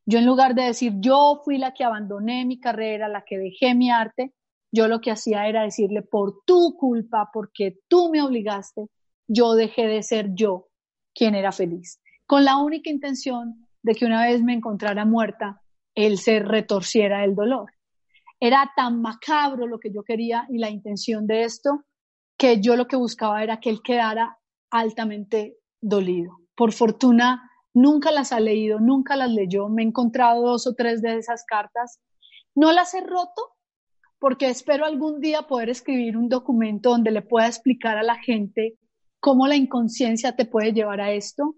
[0.06, 3.74] Yo en lugar de decir, yo fui la que abandoné mi carrera, la que dejé
[3.74, 4.32] mi arte,
[4.70, 8.87] yo lo que hacía era decirle, por tu culpa, porque tú me obligaste,
[9.26, 10.68] yo dejé de ser yo
[11.14, 15.62] quien era feliz, con la única intención de que una vez me encontrara muerta,
[15.94, 17.72] él se retorciera del dolor.
[18.40, 21.84] Era tan macabro lo que yo quería y la intención de esto,
[22.38, 24.38] que yo lo que buscaba era que él quedara
[24.70, 26.38] altamente dolido.
[26.55, 31.03] Por fortuna, nunca las ha leído, nunca las leyó, me he encontrado dos o tres
[31.03, 32.01] de esas cartas,
[32.55, 33.57] no las he roto,
[34.18, 38.79] porque espero algún día poder escribir un documento donde le pueda explicar a la gente
[39.20, 41.55] cómo la inconsciencia te puede llevar a esto,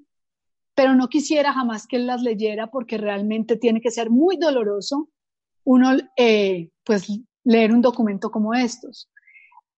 [0.75, 5.09] pero no quisiera jamás que él las leyera porque realmente tiene que ser muy doloroso
[5.65, 7.07] uno, eh, pues,
[7.45, 9.11] leer un documento como estos.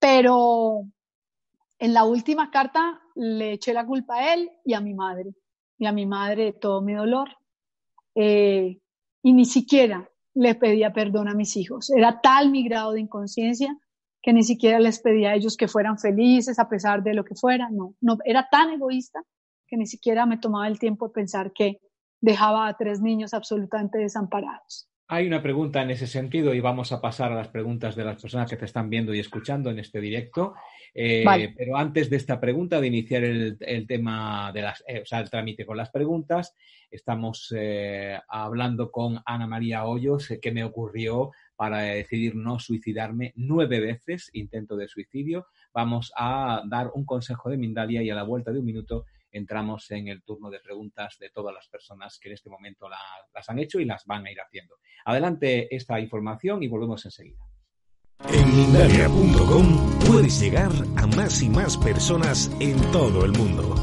[0.03, 0.83] Pero
[1.79, 5.37] en la última carta le eché la culpa a él y a mi madre,
[5.79, 7.29] y a mi madre de todo mi dolor.
[8.17, 8.81] Eh,
[9.23, 11.89] y ni siquiera le pedía perdón a mis hijos.
[11.91, 13.79] Era tal mi grado de inconsciencia
[14.21, 17.37] que ni siquiera les pedía a ellos que fueran felices a pesar de lo que
[17.37, 17.69] fuera.
[17.71, 19.23] No, no, era tan egoísta
[19.69, 21.79] que ni siquiera me tomaba el tiempo de pensar que
[22.21, 24.89] dejaba a tres niños absolutamente desamparados.
[25.13, 28.19] Hay una pregunta en ese sentido y vamos a pasar a las preguntas de las
[28.19, 30.55] personas que te están viendo y escuchando en este directo.
[30.95, 35.21] Eh, pero antes de esta pregunta, de iniciar el, tema de las, eh, o sea,
[35.21, 36.57] el trámite con las preguntas,
[36.91, 43.81] estamos eh, hablando con Ana María Hoyos, qué me ocurrió para decidir no suicidarme nueve
[43.81, 45.47] veces, intento de suicidio.
[45.75, 49.91] Vamos a dar un consejo de Mindalia y a la vuelta de un minuto entramos
[49.91, 53.59] en el turno de preguntas de todas las personas que en este momento las han
[53.59, 54.77] hecho y las van a ir haciendo.
[55.05, 57.41] Adelante esta información y volvemos enseguida.
[58.33, 63.75] En Mindalia.com puedes llegar a más y más personas en todo el mundo.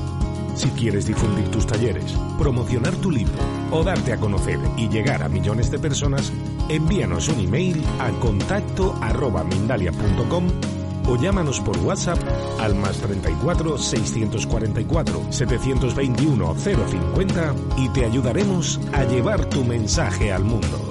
[0.55, 3.33] Si quieres difundir tus talleres, promocionar tu libro
[3.71, 6.33] o darte a conocer y llegar a millones de personas,
[6.69, 10.78] envíanos un email a contacto arroba mindalia.com
[11.09, 12.19] o llámanos por WhatsApp
[12.59, 20.89] al más 34 644 721 050 y te ayudaremos a llevar tu mensaje al mundo.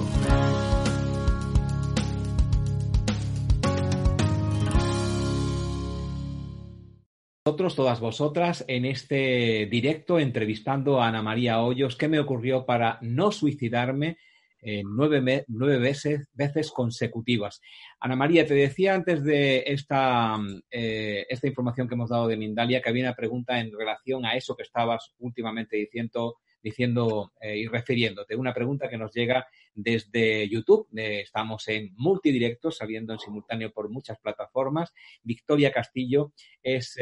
[7.75, 13.31] Todas vosotras, en este directo entrevistando a Ana María Hoyos, ¿qué me ocurrió para no
[13.31, 14.17] suicidarme
[14.61, 17.61] nueve, veces, veces, consecutivas.
[17.99, 20.37] Ana María, te decía antes de esta,
[20.69, 24.35] eh, esta información que hemos dado de Mindalia que había una pregunta en relación a
[24.35, 28.35] eso que estabas últimamente diciendo, diciendo eh, y refiriéndote.
[28.35, 30.87] Una pregunta que nos llega desde YouTube.
[30.95, 34.93] Eh, estamos en multidirecto, saliendo en simultáneo por muchas plataformas.
[35.23, 36.95] Victoria Castillo es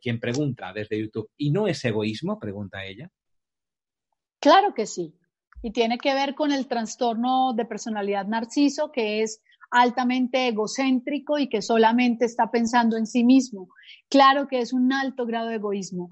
[0.00, 1.30] quien pregunta desde YouTube.
[1.36, 2.38] ¿Y no es egoísmo?
[2.38, 3.10] Pregunta ella.
[4.40, 5.14] Claro que sí
[5.62, 11.48] y tiene que ver con el trastorno de personalidad narciso, que es altamente egocéntrico y
[11.48, 13.68] que solamente está pensando en sí mismo.
[14.10, 16.10] Claro que es un alto grado de egoísmo.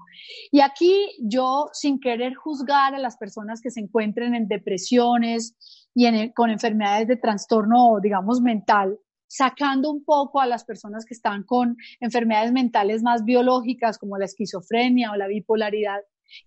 [0.51, 5.55] Y aquí yo, sin querer juzgar a las personas que se encuentren en depresiones
[5.93, 11.43] y con enfermedades de trastorno, digamos, mental, sacando un poco a las personas que están
[11.43, 16.01] con enfermedades mentales más biológicas como la esquizofrenia o la bipolaridad,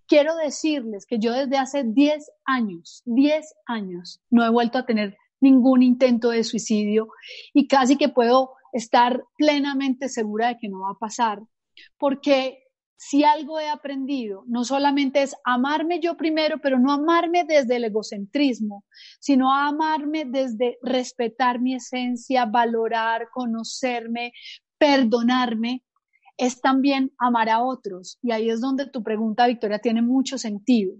[0.06, 5.16] Quiero decirles que yo desde hace 10 años, 10 años, no he vuelto a tener
[5.40, 7.08] ningún intento de suicidio
[7.52, 11.40] y casi que puedo estar plenamente segura de que no va a pasar,
[11.98, 12.64] porque
[12.96, 17.84] si algo he aprendido, no solamente es amarme yo primero, pero no amarme desde el
[17.84, 18.84] egocentrismo,
[19.20, 24.32] sino amarme desde respetar mi esencia, valorar, conocerme,
[24.78, 25.83] perdonarme
[26.36, 28.18] es también amar a otros.
[28.22, 30.94] Y ahí es donde tu pregunta, Victoria, tiene mucho sentido.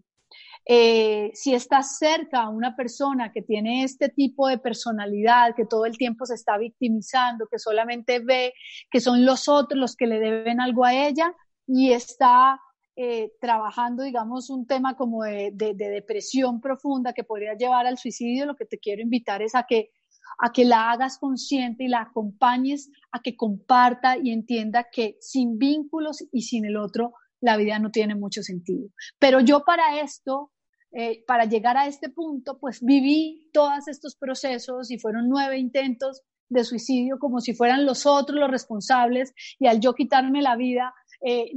[0.66, 5.84] Eh, si estás cerca a una persona que tiene este tipo de personalidad, que todo
[5.84, 8.54] el tiempo se está victimizando, que solamente ve
[8.90, 11.34] que son los otros los que le deben algo a ella
[11.66, 12.58] y está
[12.96, 18.56] eh, trabajando, digamos, un tema como de depresión profunda que podría llevar al suicidio, lo
[18.56, 19.90] que te quiero invitar es a que
[20.38, 25.58] a que la hagas consciente y la acompañes a que comparta y entienda que sin
[25.58, 28.88] vínculos y sin el otro, la vida no tiene mucho sentido.
[29.18, 30.52] Pero yo para esto,
[30.92, 36.22] eh, para llegar a este punto, pues viví todos estos procesos y fueron nueve intentos
[36.48, 40.94] de suicidio como si fueran los otros los responsables y al yo quitarme la vida,
[41.26, 41.50] eh,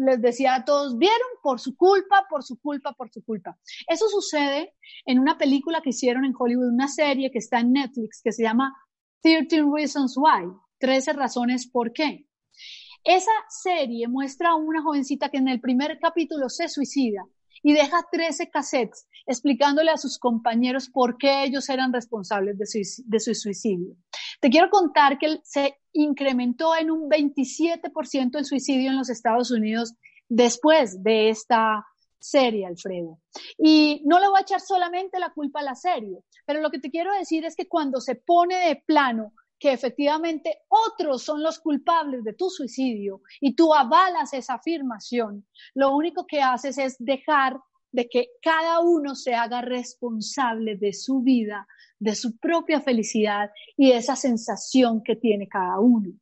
[0.00, 3.56] les decía a todos, vieron por su culpa, por su culpa, por su culpa.
[3.86, 4.74] Eso sucede
[5.06, 8.42] en una película que hicieron en Hollywood, una serie que está en Netflix que se
[8.42, 8.74] llama
[9.22, 12.26] 13 Reasons Why, 13 razones por qué.
[13.04, 17.24] Esa serie muestra a una jovencita que en el primer capítulo se suicida
[17.62, 23.34] y deja 13 cassettes explicándole a sus compañeros por qué ellos eran responsables de su,
[23.34, 23.96] suicidio.
[24.40, 29.94] Te quiero contar que se incrementó en un 27% el suicidio en los Estados Unidos
[30.28, 31.86] después de esta
[32.18, 33.18] serie, Alfredo.
[33.58, 36.78] Y no le voy a echar solamente la culpa a la serie, pero lo que
[36.78, 41.58] te quiero decir es que cuando se pone de plano que efectivamente otros son los
[41.58, 47.60] culpables de tu suicidio y tú avalas esa afirmación, lo único que haces es dejar
[47.92, 51.66] de que cada uno se haga responsable de su vida,
[52.00, 56.12] de su propia felicidad y esa sensación que tiene cada uno.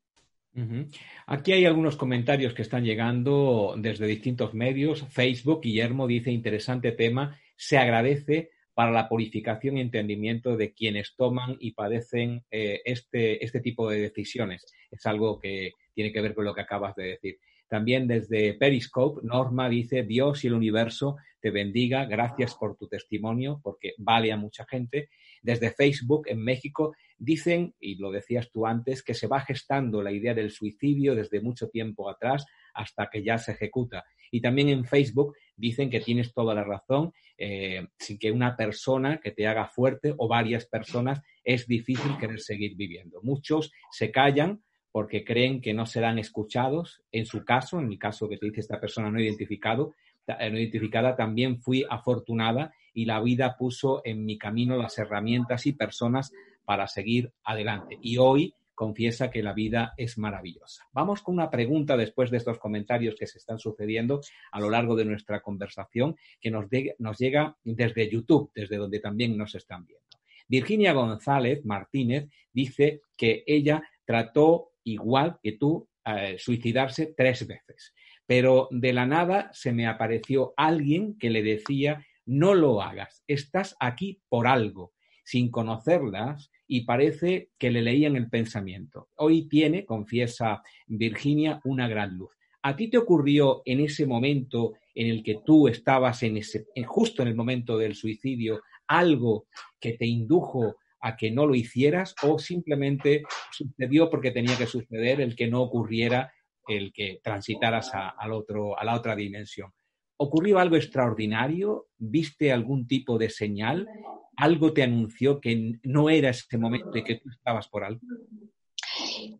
[1.26, 5.06] Aquí hay algunos comentarios que están llegando desde distintos medios.
[5.08, 11.56] Facebook, Guillermo dice, interesante tema, se agradece para la purificación y entendimiento de quienes toman
[11.60, 14.64] y padecen eh, este, este tipo de decisiones.
[14.90, 17.38] Es algo que tiene que ver con lo que acabas de decir.
[17.68, 23.60] También desde Periscope, Norma dice, Dios y el universo te bendiga, gracias por tu testimonio,
[23.62, 25.08] porque vale a mucha gente.
[25.42, 30.10] Desde Facebook, en México, dicen, y lo decías tú antes, que se va gestando la
[30.10, 34.04] idea del suicidio desde mucho tiempo atrás hasta que ya se ejecuta.
[34.30, 39.20] Y también en Facebook dicen que tienes toda la razón, eh, sin que una persona
[39.20, 43.20] que te haga fuerte o varias personas es difícil querer seguir viviendo.
[43.22, 44.62] Muchos se callan
[44.98, 47.04] porque creen que no serán escuchados.
[47.12, 49.94] En su caso, en mi caso que te dice esta persona no identificado,
[50.26, 55.66] eh, no identificada, también fui afortunada y la vida puso en mi camino las herramientas
[55.66, 56.32] y personas
[56.64, 57.96] para seguir adelante.
[58.02, 60.88] Y hoy confiesa que la vida es maravillosa.
[60.92, 64.20] Vamos con una pregunta después de estos comentarios que se están sucediendo
[64.50, 66.64] a lo largo de nuestra conversación que nos,
[66.98, 70.08] nos llega desde YouTube, desde donde también nos están viendo.
[70.48, 77.94] Virginia González Martínez dice que ella trató igual que tú eh, suicidarse tres veces,
[78.26, 83.74] pero de la nada se me apareció alguien que le decía no lo hagas, estás
[83.80, 84.92] aquí por algo
[85.24, 89.08] sin conocerlas y parece que le leían el pensamiento.
[89.16, 92.30] Hoy tiene, confiesa Virginia, una gran luz.
[92.62, 97.22] ¿A ti te ocurrió en ese momento en el que tú estabas en ese, justo
[97.22, 99.46] en el momento del suicidio, algo
[99.78, 103.22] que te indujo a que no lo hicieras o simplemente
[103.52, 106.32] sucedió porque tenía que suceder el que no ocurriera
[106.66, 109.72] el que transitaras a, al otro, a la otra dimensión.
[110.18, 111.86] ¿Ocurrió algo extraordinario?
[111.96, 113.88] ¿Viste algún tipo de señal?
[114.36, 118.00] ¿Algo te anunció que no era ese momento y que tú estabas por algo?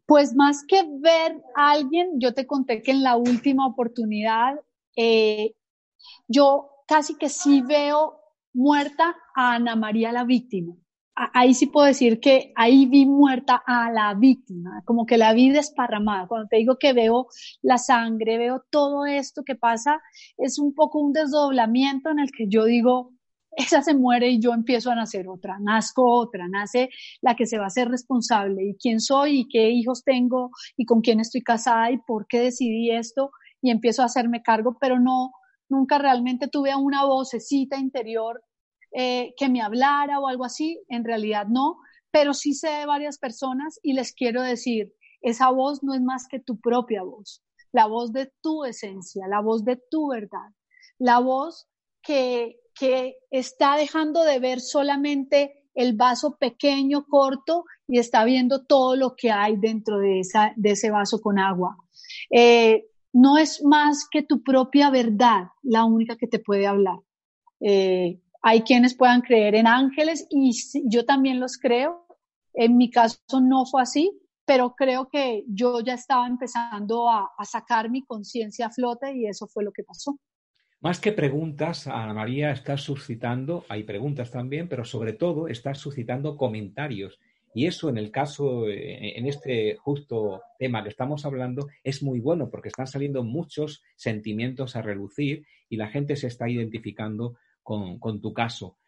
[0.07, 4.59] Pues más que ver a alguien, yo te conté que en la última oportunidad,
[4.97, 5.55] eh,
[6.29, 8.21] yo casi que sí veo
[8.55, 10.77] muerta a Ana María la víctima
[11.33, 15.51] ahí sí puedo decir que ahí vi muerta a la víctima, como que la vi
[15.51, 16.29] desparramada.
[16.29, 17.27] Cuando te digo que veo
[17.63, 20.01] la sangre, veo todo esto que pasa,
[20.37, 23.13] es un poco un desdoblamiento en el que yo digo,
[23.51, 26.91] esa se muere y yo empiezo a nacer otra, nazco otra, nace
[27.21, 28.65] la que se va a ser responsable.
[28.65, 32.41] Y quién soy y qué hijos tengo y con quién estoy casada y por qué
[32.41, 35.33] decidí esto y empiezo a hacerme cargo, pero no,
[35.69, 38.41] nunca realmente tuve una vocecita interior
[38.93, 41.79] eh, que me hablara o algo así, en realidad no,
[42.11, 46.27] pero sí sé de varias personas y les quiero decir, esa voz no es más
[46.29, 50.53] que tu propia voz, la voz de tu esencia, la voz de tu verdad,
[50.99, 51.69] la voz
[52.03, 58.97] que, que está dejando de ver solamente el vaso pequeño, corto, y está viendo todo
[58.97, 61.77] lo que hay dentro de, esa, de ese vaso con agua.
[62.31, 66.99] Eh, no es más que tu propia verdad la única que te puede hablar.
[67.61, 70.53] Eh, hay quienes puedan creer en ángeles y
[70.85, 72.07] yo también los creo.
[72.55, 74.11] En mi caso no fue así,
[74.45, 79.47] pero creo que yo ya estaba empezando a, sacar mi conciencia a flote y eso
[79.47, 80.19] fue lo que pasó.
[80.81, 86.37] Más que preguntas, Ana María, estás suscitando, hay preguntas también, pero sobre todo estás suscitando
[86.37, 87.19] comentarios.
[87.53, 92.51] Y eso en el caso, en este justo tema que estamos hablando, es muy bueno
[92.51, 97.37] porque están saliendo muchos sentimientos a relucir y la gente se está identificando
[98.01, 98.79] con, tu caso.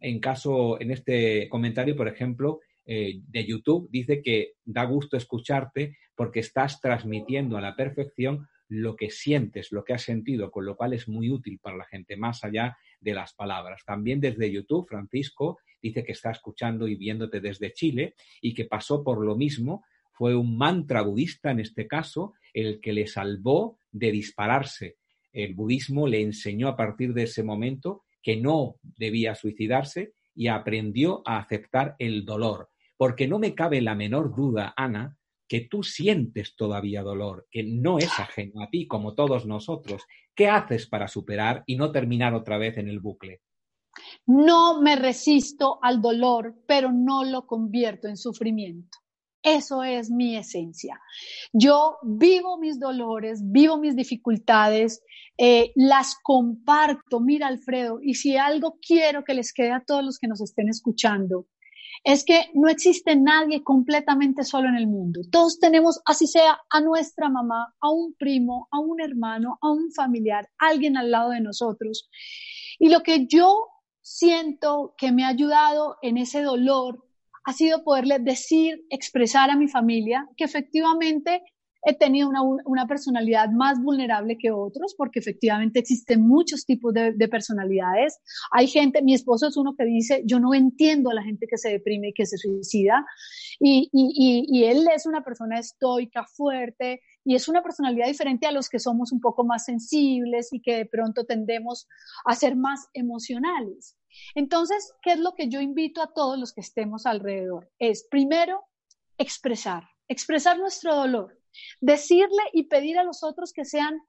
[0.00, 5.96] en caso, en este comentario, por ejemplo, eh, de YouTube, dice que da gusto escucharte
[6.14, 10.76] porque estás transmitiendo a la perfección lo que sientes, lo que has sentido, con lo
[10.76, 13.82] cual es muy útil para la gente, más allá de las palabras.
[13.84, 19.02] También desde YouTube, Francisco dice que está escuchando y viéndote desde Chile y que pasó
[19.02, 19.84] por lo mismo.
[20.12, 24.96] Fue un mantra budista, en este caso, el que le salvó de dispararse
[25.32, 31.22] el budismo le enseñó a partir de ese momento que no debía suicidarse y aprendió
[31.24, 32.70] a aceptar el dolor.
[32.96, 35.16] Porque no me cabe la menor duda, Ana,
[35.48, 40.02] que tú sientes todavía dolor, que no es ajeno a ti como todos nosotros.
[40.34, 43.40] ¿Qué haces para superar y no terminar otra vez en el bucle?
[44.26, 48.98] No me resisto al dolor, pero no lo convierto en sufrimiento.
[49.42, 51.00] Eso es mi esencia.
[51.52, 55.02] Yo vivo mis dolores, vivo mis dificultades,
[55.36, 57.20] eh, las comparto.
[57.20, 60.68] Mira, Alfredo, y si algo quiero que les quede a todos los que nos estén
[60.68, 61.46] escuchando,
[62.04, 65.20] es que no existe nadie completamente solo en el mundo.
[65.30, 69.92] Todos tenemos, así sea, a nuestra mamá, a un primo, a un hermano, a un
[69.92, 72.08] familiar, alguien al lado de nosotros.
[72.78, 73.66] Y lo que yo
[74.00, 77.07] siento que me ha ayudado en ese dolor
[77.44, 81.42] ha sido poderle decir, expresar a mi familia que efectivamente
[81.84, 82.28] he tenido
[82.64, 88.18] una, personalidad más vulnerable que otros, porque efectivamente existen muchos tipos de, personalidades.
[88.50, 91.58] Hay gente, mi esposo es uno que dice, yo no entiendo a la gente que
[91.58, 93.04] se deprime y que se suicida,
[93.60, 98.70] y, y él es una persona estoica, fuerte, y es una personalidad diferente a los
[98.70, 101.86] que somos un poco más sensibles y que de pronto tendemos
[102.24, 103.98] a ser más emocionales.
[104.34, 107.70] Entonces, ¿qué es lo que yo invito a todos los que estemos alrededor?
[107.78, 108.64] Es primero
[109.18, 111.38] expresar, expresar nuestro dolor,
[111.80, 114.00] decirle y pedir a los otros que sean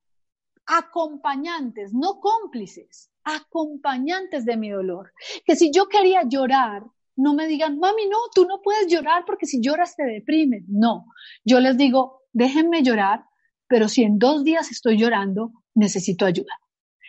[0.65, 5.13] acompañantes, no cómplices, acompañantes de mi dolor.
[5.45, 6.83] Que si yo quería llorar,
[7.15, 10.63] no me digan, mami, no, tú no puedes llorar porque si lloras te deprimes.
[10.67, 11.05] No,
[11.43, 13.25] yo les digo, déjenme llorar,
[13.67, 16.53] pero si en dos días estoy llorando, necesito ayuda.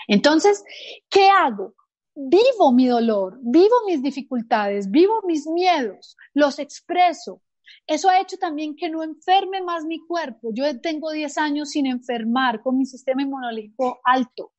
[0.08, 0.64] Entonces,
[1.08, 1.74] ¿qué hago?
[2.14, 7.42] vivo mi dolor, vivo mis dificultades, vivo mis miedos, los expreso.
[7.86, 10.50] Eso ha hecho también que no enferme más mi cuerpo.
[10.52, 14.52] Yo tengo 10 años sin enfermar con mi sistema inmunológico alto.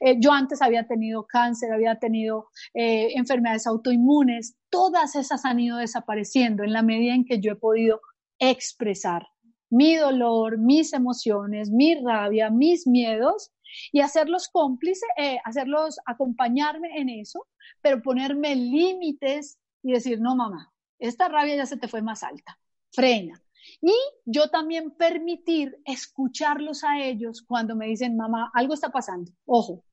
[0.00, 4.56] Eh, yo antes había tenido cáncer, había tenido eh, enfermedades autoinmunes.
[4.70, 8.00] Todas esas han ido desapareciendo en la medida en que yo he podido
[8.38, 9.26] expresar
[9.70, 13.50] mi dolor, mis emociones, mi rabia, mis miedos
[13.92, 17.46] y hacerlos cómplices, eh, hacerlos acompañarme en eso,
[17.82, 22.58] pero ponerme límites y decir, no, mamá, esta rabia ya se te fue más alta,
[22.92, 23.42] frena.
[23.80, 23.94] Y
[24.24, 29.84] yo también permitir escucharlos a ellos cuando me dicen, mamá, algo está pasando, ojo,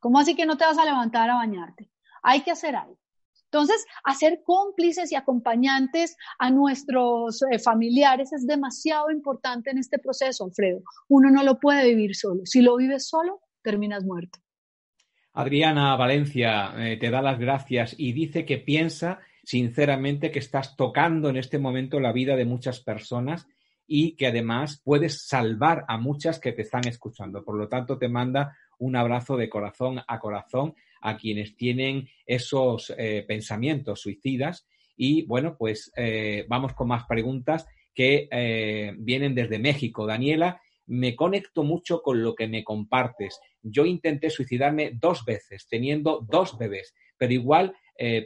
[0.00, 1.90] ¿cómo así que no te vas a levantar a bañarte?
[2.22, 2.98] Hay que hacer algo.
[3.52, 10.44] Entonces, hacer cómplices y acompañantes a nuestros eh, familiares es demasiado importante en este proceso,
[10.46, 10.82] Alfredo.
[11.08, 12.46] Uno no lo puede vivir solo.
[12.46, 14.38] Si lo vives solo, terminas muerto.
[15.34, 21.28] Adriana Valencia eh, te da las gracias y dice que piensa sinceramente que estás tocando
[21.28, 23.46] en este momento la vida de muchas personas
[23.86, 27.44] y que además puedes salvar a muchas que te están escuchando.
[27.44, 32.92] Por lo tanto, te manda un abrazo de corazón a corazón a quienes tienen esos
[32.96, 34.66] eh, pensamientos suicidas.
[34.96, 40.06] Y bueno, pues eh, vamos con más preguntas que eh, vienen desde México.
[40.06, 43.40] Daniela, me conecto mucho con lo que me compartes.
[43.62, 47.74] Yo intenté suicidarme dos veces, teniendo dos bebés, pero igual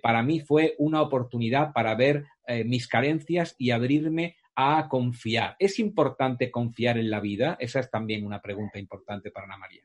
[0.03, 2.25] para mí fue una oportunidad para ver
[2.65, 5.55] mis carencias y abrirme a confiar.
[5.59, 7.57] ¿Es importante confiar en la vida?
[7.61, 9.83] Esa es también una pregunta importante para Ana María.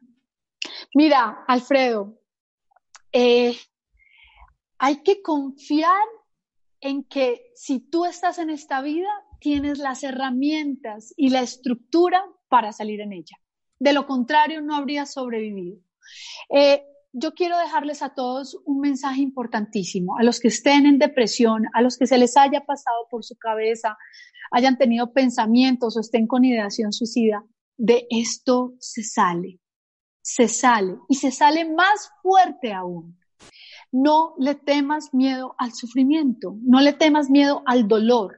[0.96, 2.18] Mira, Alfredo,
[3.12, 3.56] eh,
[4.78, 6.08] hay que confiar
[6.80, 9.10] en que si tú estás en esta vida,
[9.40, 13.38] tienes las herramientas y la estructura para salir en ella.
[13.78, 15.80] De lo contrario, no habría sobrevivido.
[16.50, 21.66] Eh, yo quiero dejarles a todos un mensaje importantísimo, a los que estén en depresión,
[21.74, 23.98] a los que se les haya pasado por su cabeza,
[24.52, 27.44] hayan tenido pensamientos o estén con ideación suicida,
[27.78, 29.62] de esto se sale
[30.22, 33.20] se sale y se sale más fuerte aún.
[33.92, 38.38] No le temas miedo al sufrimiento, no le temas miedo al dolor.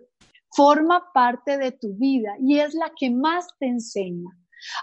[0.56, 4.30] Forma parte de tu vida y es la que más te enseña.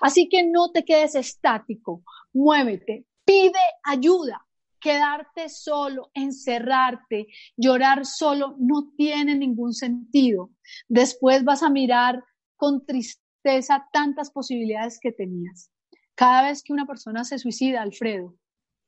[0.00, 4.44] Así que no te quedes estático, muévete, pide ayuda.
[4.80, 10.50] Quedarte solo, encerrarte, llorar solo no tiene ningún sentido.
[10.88, 12.24] Después vas a mirar
[12.56, 15.70] con tristeza tantas posibilidades que tenías.
[16.14, 18.34] Cada vez que una persona se suicida, Alfredo,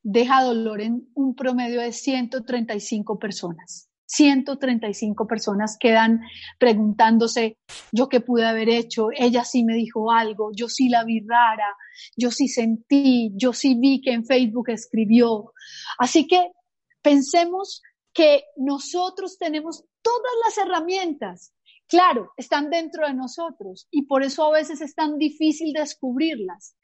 [0.02, 3.91] deja dolor en un promedio de 135 personas.
[4.14, 6.20] 135 personas quedan
[6.58, 7.56] preguntándose,
[7.92, 11.74] yo qué pude haber hecho, ella sí me dijo algo, yo sí la vi rara,
[12.14, 15.54] yo sí sentí, yo sí vi que en Facebook escribió.
[15.98, 16.52] Así que
[17.00, 17.82] pensemos
[18.12, 21.54] que nosotros tenemos todas las herramientas.
[21.88, 26.76] Claro, están dentro de nosotros y por eso a veces es tan difícil descubrirlas.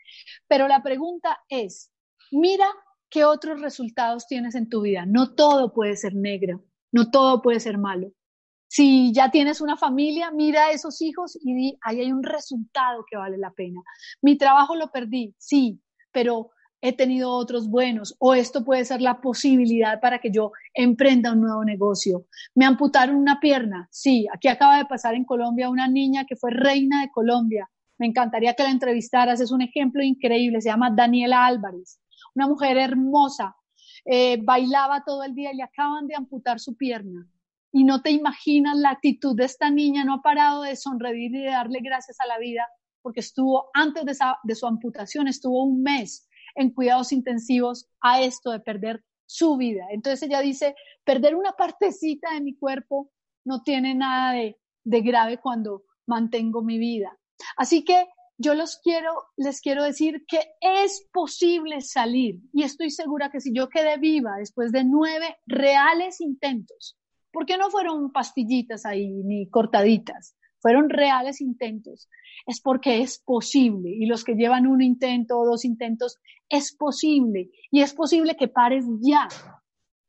[0.46, 1.90] Pero la pregunta es,
[2.30, 2.68] mira
[3.10, 5.04] qué otros resultados tienes en tu vida.
[5.06, 8.12] No todo puede ser negro, no todo puede ser malo.
[8.66, 13.04] Si ya tienes una familia, mira a esos hijos y di, ahí hay un resultado
[13.10, 13.80] que vale la pena.
[14.20, 15.80] Mi trabajo lo perdí, sí,
[16.12, 21.32] pero he tenido otros buenos o esto puede ser la posibilidad para que yo emprenda
[21.32, 22.26] un nuevo negocio.
[22.54, 26.50] Me amputaron una pierna, sí, aquí acaba de pasar en Colombia una niña que fue
[26.50, 27.68] reina de Colombia
[27.98, 32.00] me encantaría que la entrevistaras, es un ejemplo increíble, se llama Daniela Álvarez,
[32.34, 33.56] una mujer hermosa,
[34.10, 37.28] eh, bailaba todo el día y le acaban de amputar su pierna.
[37.70, 41.42] Y no te imaginas la actitud de esta niña, no ha parado de sonreír y
[41.42, 42.66] de darle gracias a la vida,
[43.02, 48.50] porque estuvo antes de, de su amputación, estuvo un mes en cuidados intensivos a esto
[48.50, 49.84] de perder su vida.
[49.90, 53.10] Entonces ella dice, perder una partecita de mi cuerpo
[53.44, 57.18] no tiene nada de, de grave cuando mantengo mi vida.
[57.58, 58.06] Así que
[58.38, 62.36] yo los quiero, les quiero decir que es posible salir.
[62.52, 66.96] Y estoy segura que si yo quedé viva después de nueve reales intentos,
[67.32, 72.08] porque no fueron pastillitas ahí ni cortaditas, fueron reales intentos,
[72.46, 73.90] es porque es posible.
[73.90, 76.18] Y los que llevan un intento o dos intentos,
[76.48, 77.50] es posible.
[77.72, 79.28] Y es posible que pares ya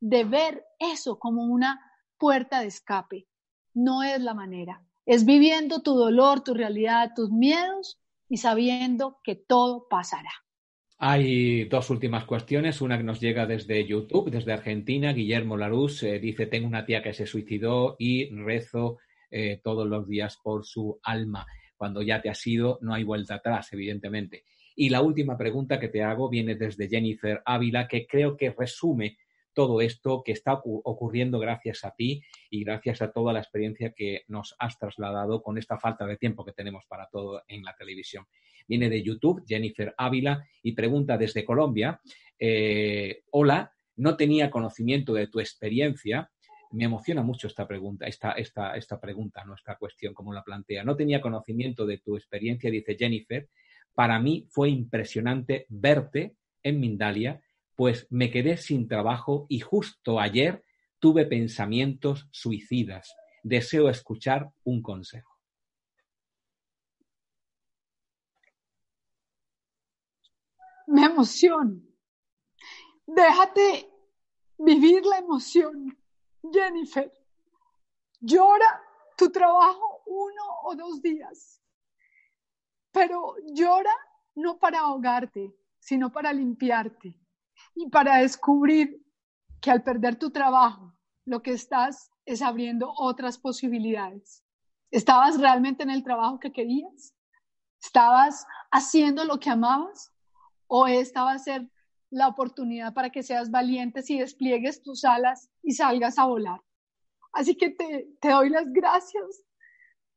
[0.00, 1.80] de ver eso como una
[2.16, 3.26] puerta de escape.
[3.74, 4.84] No es la manera.
[5.04, 7.99] Es viviendo tu dolor, tu realidad, tus miedos
[8.30, 10.30] y sabiendo que todo pasará.
[10.98, 12.80] Hay dos últimas cuestiones.
[12.80, 15.12] Una que nos llega desde YouTube, desde Argentina.
[15.12, 18.98] Guillermo Larús eh, dice, tengo una tía que se suicidó y rezo
[19.30, 21.46] eh, todos los días por su alma.
[21.76, 24.44] Cuando ya te has ido, no hay vuelta atrás, evidentemente.
[24.76, 29.16] Y la última pregunta que te hago viene desde Jennifer Ávila, que creo que resume
[29.52, 34.22] todo esto que está ocurriendo gracias a ti y gracias a toda la experiencia que
[34.28, 38.26] nos has trasladado con esta falta de tiempo que tenemos para todo en la televisión.
[38.66, 42.00] Viene de YouTube, Jennifer Ávila, y pregunta desde Colombia,
[42.38, 46.30] eh, hola, no tenía conocimiento de tu experiencia.
[46.70, 50.84] Me emociona mucho esta pregunta, esta, esta, esta pregunta, nuestra cuestión, como la plantea.
[50.84, 53.48] No tenía conocimiento de tu experiencia, dice Jennifer.
[53.92, 57.40] Para mí fue impresionante verte en Mindalia
[57.80, 60.62] pues me quedé sin trabajo y justo ayer
[60.98, 63.16] tuve pensamientos suicidas.
[63.42, 65.34] Deseo escuchar un consejo.
[70.88, 71.88] Me emoción.
[73.06, 73.88] Déjate
[74.58, 75.98] vivir la emoción,
[76.52, 77.10] Jennifer.
[78.20, 78.82] Llora
[79.16, 81.62] tu trabajo uno o dos días,
[82.92, 83.96] pero llora
[84.34, 87.19] no para ahogarte, sino para limpiarte
[87.80, 89.02] y para descubrir
[89.60, 94.44] que al perder tu trabajo, lo que estás es abriendo otras posibilidades.
[94.90, 97.14] ¿Estabas realmente en el trabajo que querías?
[97.82, 100.12] ¿Estabas haciendo lo que amabas?
[100.66, 101.70] ¿O esta va a ser
[102.10, 106.60] la oportunidad para que seas valiente y despliegues tus alas y salgas a volar?
[107.32, 109.42] Así que te, doy las gracias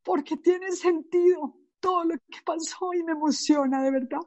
[0.03, 4.19] porque tiene sentido todo lo que pasó y me emociona de verdad.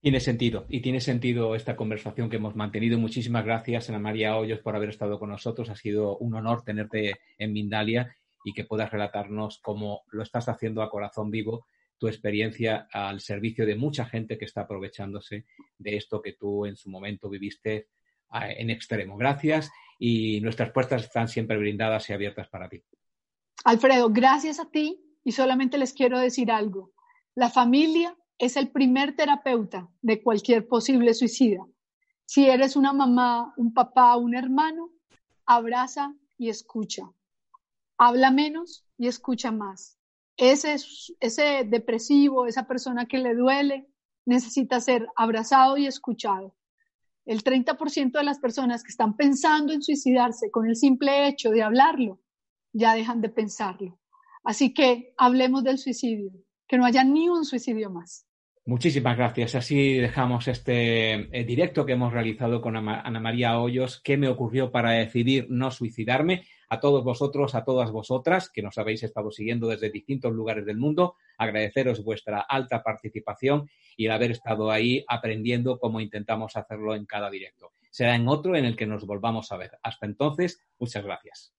[0.00, 2.98] Tiene sentido, y tiene sentido esta conversación que hemos mantenido.
[2.98, 5.68] Muchísimas gracias, Ana María Hoyos, por haber estado con nosotros.
[5.68, 10.82] Ha sido un honor tenerte en Mindalia y que puedas relatarnos cómo lo estás haciendo
[10.82, 11.66] a corazón vivo,
[11.98, 15.44] tu experiencia al servicio de mucha gente que está aprovechándose
[15.76, 17.88] de esto que tú en su momento viviste
[18.32, 19.18] en extremo.
[19.18, 22.82] Gracias y nuestras puertas están siempre brindadas y abiertas para ti.
[23.64, 26.92] Alfredo, gracias a ti y solamente les quiero decir algo.
[27.34, 31.62] La familia es el primer terapeuta de cualquier posible suicida.
[32.24, 34.90] Si eres una mamá, un papá, un hermano,
[35.44, 37.02] abraza y escucha.
[37.98, 39.98] Habla menos y escucha más.
[40.38, 40.76] Ese,
[41.20, 43.90] ese depresivo, esa persona que le duele,
[44.24, 46.56] necesita ser abrazado y escuchado.
[47.26, 51.62] El 30% de las personas que están pensando en suicidarse con el simple hecho de
[51.62, 52.22] hablarlo,
[52.72, 54.00] ya dejan de pensarlo.
[54.44, 56.32] Así que hablemos del suicidio,
[56.66, 58.26] que no haya ni un suicidio más.
[58.70, 59.56] Muchísimas gracias.
[59.56, 64.00] Así dejamos este eh, directo que hemos realizado con Ana María Hoyos.
[64.00, 66.44] ¿Qué me ocurrió para decidir no suicidarme?
[66.68, 70.76] A todos vosotros, a todas vosotras que nos habéis estado siguiendo desde distintos lugares del
[70.76, 77.06] mundo, agradeceros vuestra alta participación y el haber estado ahí aprendiendo cómo intentamos hacerlo en
[77.06, 77.72] cada directo.
[77.90, 79.72] Será en otro en el que nos volvamos a ver.
[79.82, 81.52] Hasta entonces, muchas gracias.